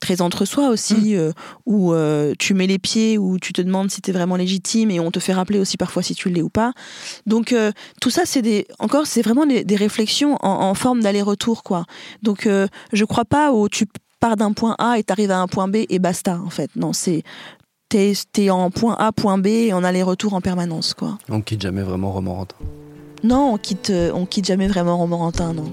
très 0.00 0.20
entre-soi 0.20 0.68
aussi, 0.68 1.14
mm. 1.14 1.32
où 1.66 1.94
tu 2.38 2.54
mets 2.54 2.66
les 2.66 2.78
pieds, 2.78 3.18
où 3.18 3.38
tu 3.38 3.52
te 3.52 3.62
demandes 3.62 3.90
si 3.90 4.00
tu 4.00 4.10
es 4.10 4.12
vraiment 4.12 4.36
légitime, 4.36 4.90
et 4.90 5.00
on 5.00 5.10
te 5.10 5.20
fait 5.20 5.32
rappeler 5.32 5.58
aussi 5.58 5.76
parfois 5.76 6.02
si 6.02 6.14
tu 6.14 6.30
l'es 6.30 6.42
ou 6.42 6.50
pas. 6.50 6.72
Donc 7.26 7.54
tout 8.00 8.10
ça, 8.10 8.22
c'est 8.24 8.42
des, 8.42 8.66
encore, 8.78 9.06
c'est 9.06 9.22
vraiment 9.22 9.46
des, 9.46 9.76
réflexions 9.76 10.36
en, 10.42 10.68
en 10.68 10.74
forme 10.74 11.00
d'aller-retour. 11.00 11.62
quoi. 11.62 11.84
Donc 12.22 12.48
je 12.92 13.04
crois 13.04 13.24
pas 13.24 13.52
où 13.52 13.68
tu 13.68 13.86
pars 14.20 14.36
d'un 14.36 14.52
point 14.52 14.76
A 14.78 14.98
et 14.98 15.02
tu 15.02 15.12
arrives 15.12 15.30
à 15.30 15.38
un 15.38 15.48
point 15.48 15.66
B 15.66 15.78
et 15.88 15.98
basta, 15.98 16.38
en 16.44 16.50
fait. 16.50 16.70
Non, 16.76 16.92
c'est 16.92 17.22
t'es 17.90 18.12
es 18.38 18.50
en 18.50 18.70
point 18.70 18.96
A, 18.98 19.12
point 19.12 19.36
B 19.36 19.48
et 19.48 19.72
en 19.74 19.84
aller-retour 19.84 20.32
en 20.32 20.40
permanence, 20.40 20.94
quoi. 20.94 21.18
On 21.28 21.42
quitte 21.42 21.60
jamais 21.60 21.82
vraiment 21.82 22.12
Romorantin. 22.12 22.56
Non, 23.22 23.52
on 23.52 23.58
quitte, 23.58 23.92
on 24.14 24.24
quitte 24.24 24.46
jamais 24.46 24.68
vraiment 24.68 24.96
Romorantin, 24.96 25.52
non. 25.52 25.70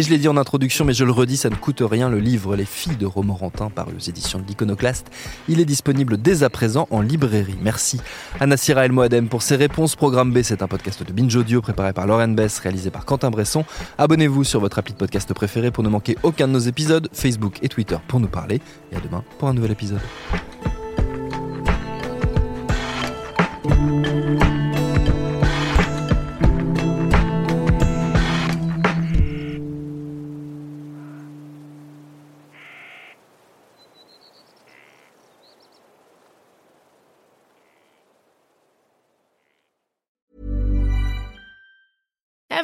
Et 0.00 0.02
je 0.02 0.08
l'ai 0.08 0.16
dit 0.16 0.28
en 0.28 0.38
introduction, 0.38 0.86
mais 0.86 0.94
je 0.94 1.04
le 1.04 1.12
redis, 1.12 1.36
ça 1.36 1.50
ne 1.50 1.56
coûte 1.56 1.82
rien. 1.82 2.08
Le 2.08 2.20
livre 2.20 2.56
Les 2.56 2.64
filles 2.64 2.96
de 2.96 3.04
Romorantin, 3.04 3.68
paru 3.68 3.92
aux 3.94 4.08
éditions 4.08 4.38
de 4.38 4.46
l'Iconoclaste, 4.46 5.08
il 5.46 5.60
est 5.60 5.66
disponible 5.66 6.16
dès 6.16 6.42
à 6.42 6.48
présent 6.48 6.88
en 6.90 7.02
librairie. 7.02 7.58
Merci 7.60 8.00
à 8.40 8.46
Nassira 8.46 8.86
El 8.86 8.92
Moadem 8.92 9.28
pour 9.28 9.42
ses 9.42 9.56
réponses. 9.56 9.96
Programme 9.96 10.32
B, 10.32 10.38
c'est 10.42 10.62
un 10.62 10.68
podcast 10.68 11.02
de 11.02 11.12
Binge 11.12 11.36
Audio 11.36 11.60
préparé 11.60 11.92
par 11.92 12.06
Lauren 12.06 12.28
Bess, 12.28 12.60
réalisé 12.60 12.88
par 12.88 13.04
Quentin 13.04 13.30
Bresson. 13.30 13.66
Abonnez-vous 13.98 14.42
sur 14.42 14.58
votre 14.58 14.78
appli 14.78 14.94
de 14.94 14.98
podcast 14.98 15.34
préféré 15.34 15.70
pour 15.70 15.84
ne 15.84 15.90
manquer 15.90 16.16
aucun 16.22 16.48
de 16.48 16.52
nos 16.54 16.60
épisodes, 16.60 17.10
Facebook 17.12 17.58
et 17.60 17.68
Twitter 17.68 17.98
pour 18.08 18.20
nous 18.20 18.28
parler. 18.28 18.62
Et 18.92 18.96
à 18.96 19.00
demain 19.00 19.22
pour 19.38 19.48
un 19.48 19.52
nouvel 19.52 19.72
épisode. 19.72 20.00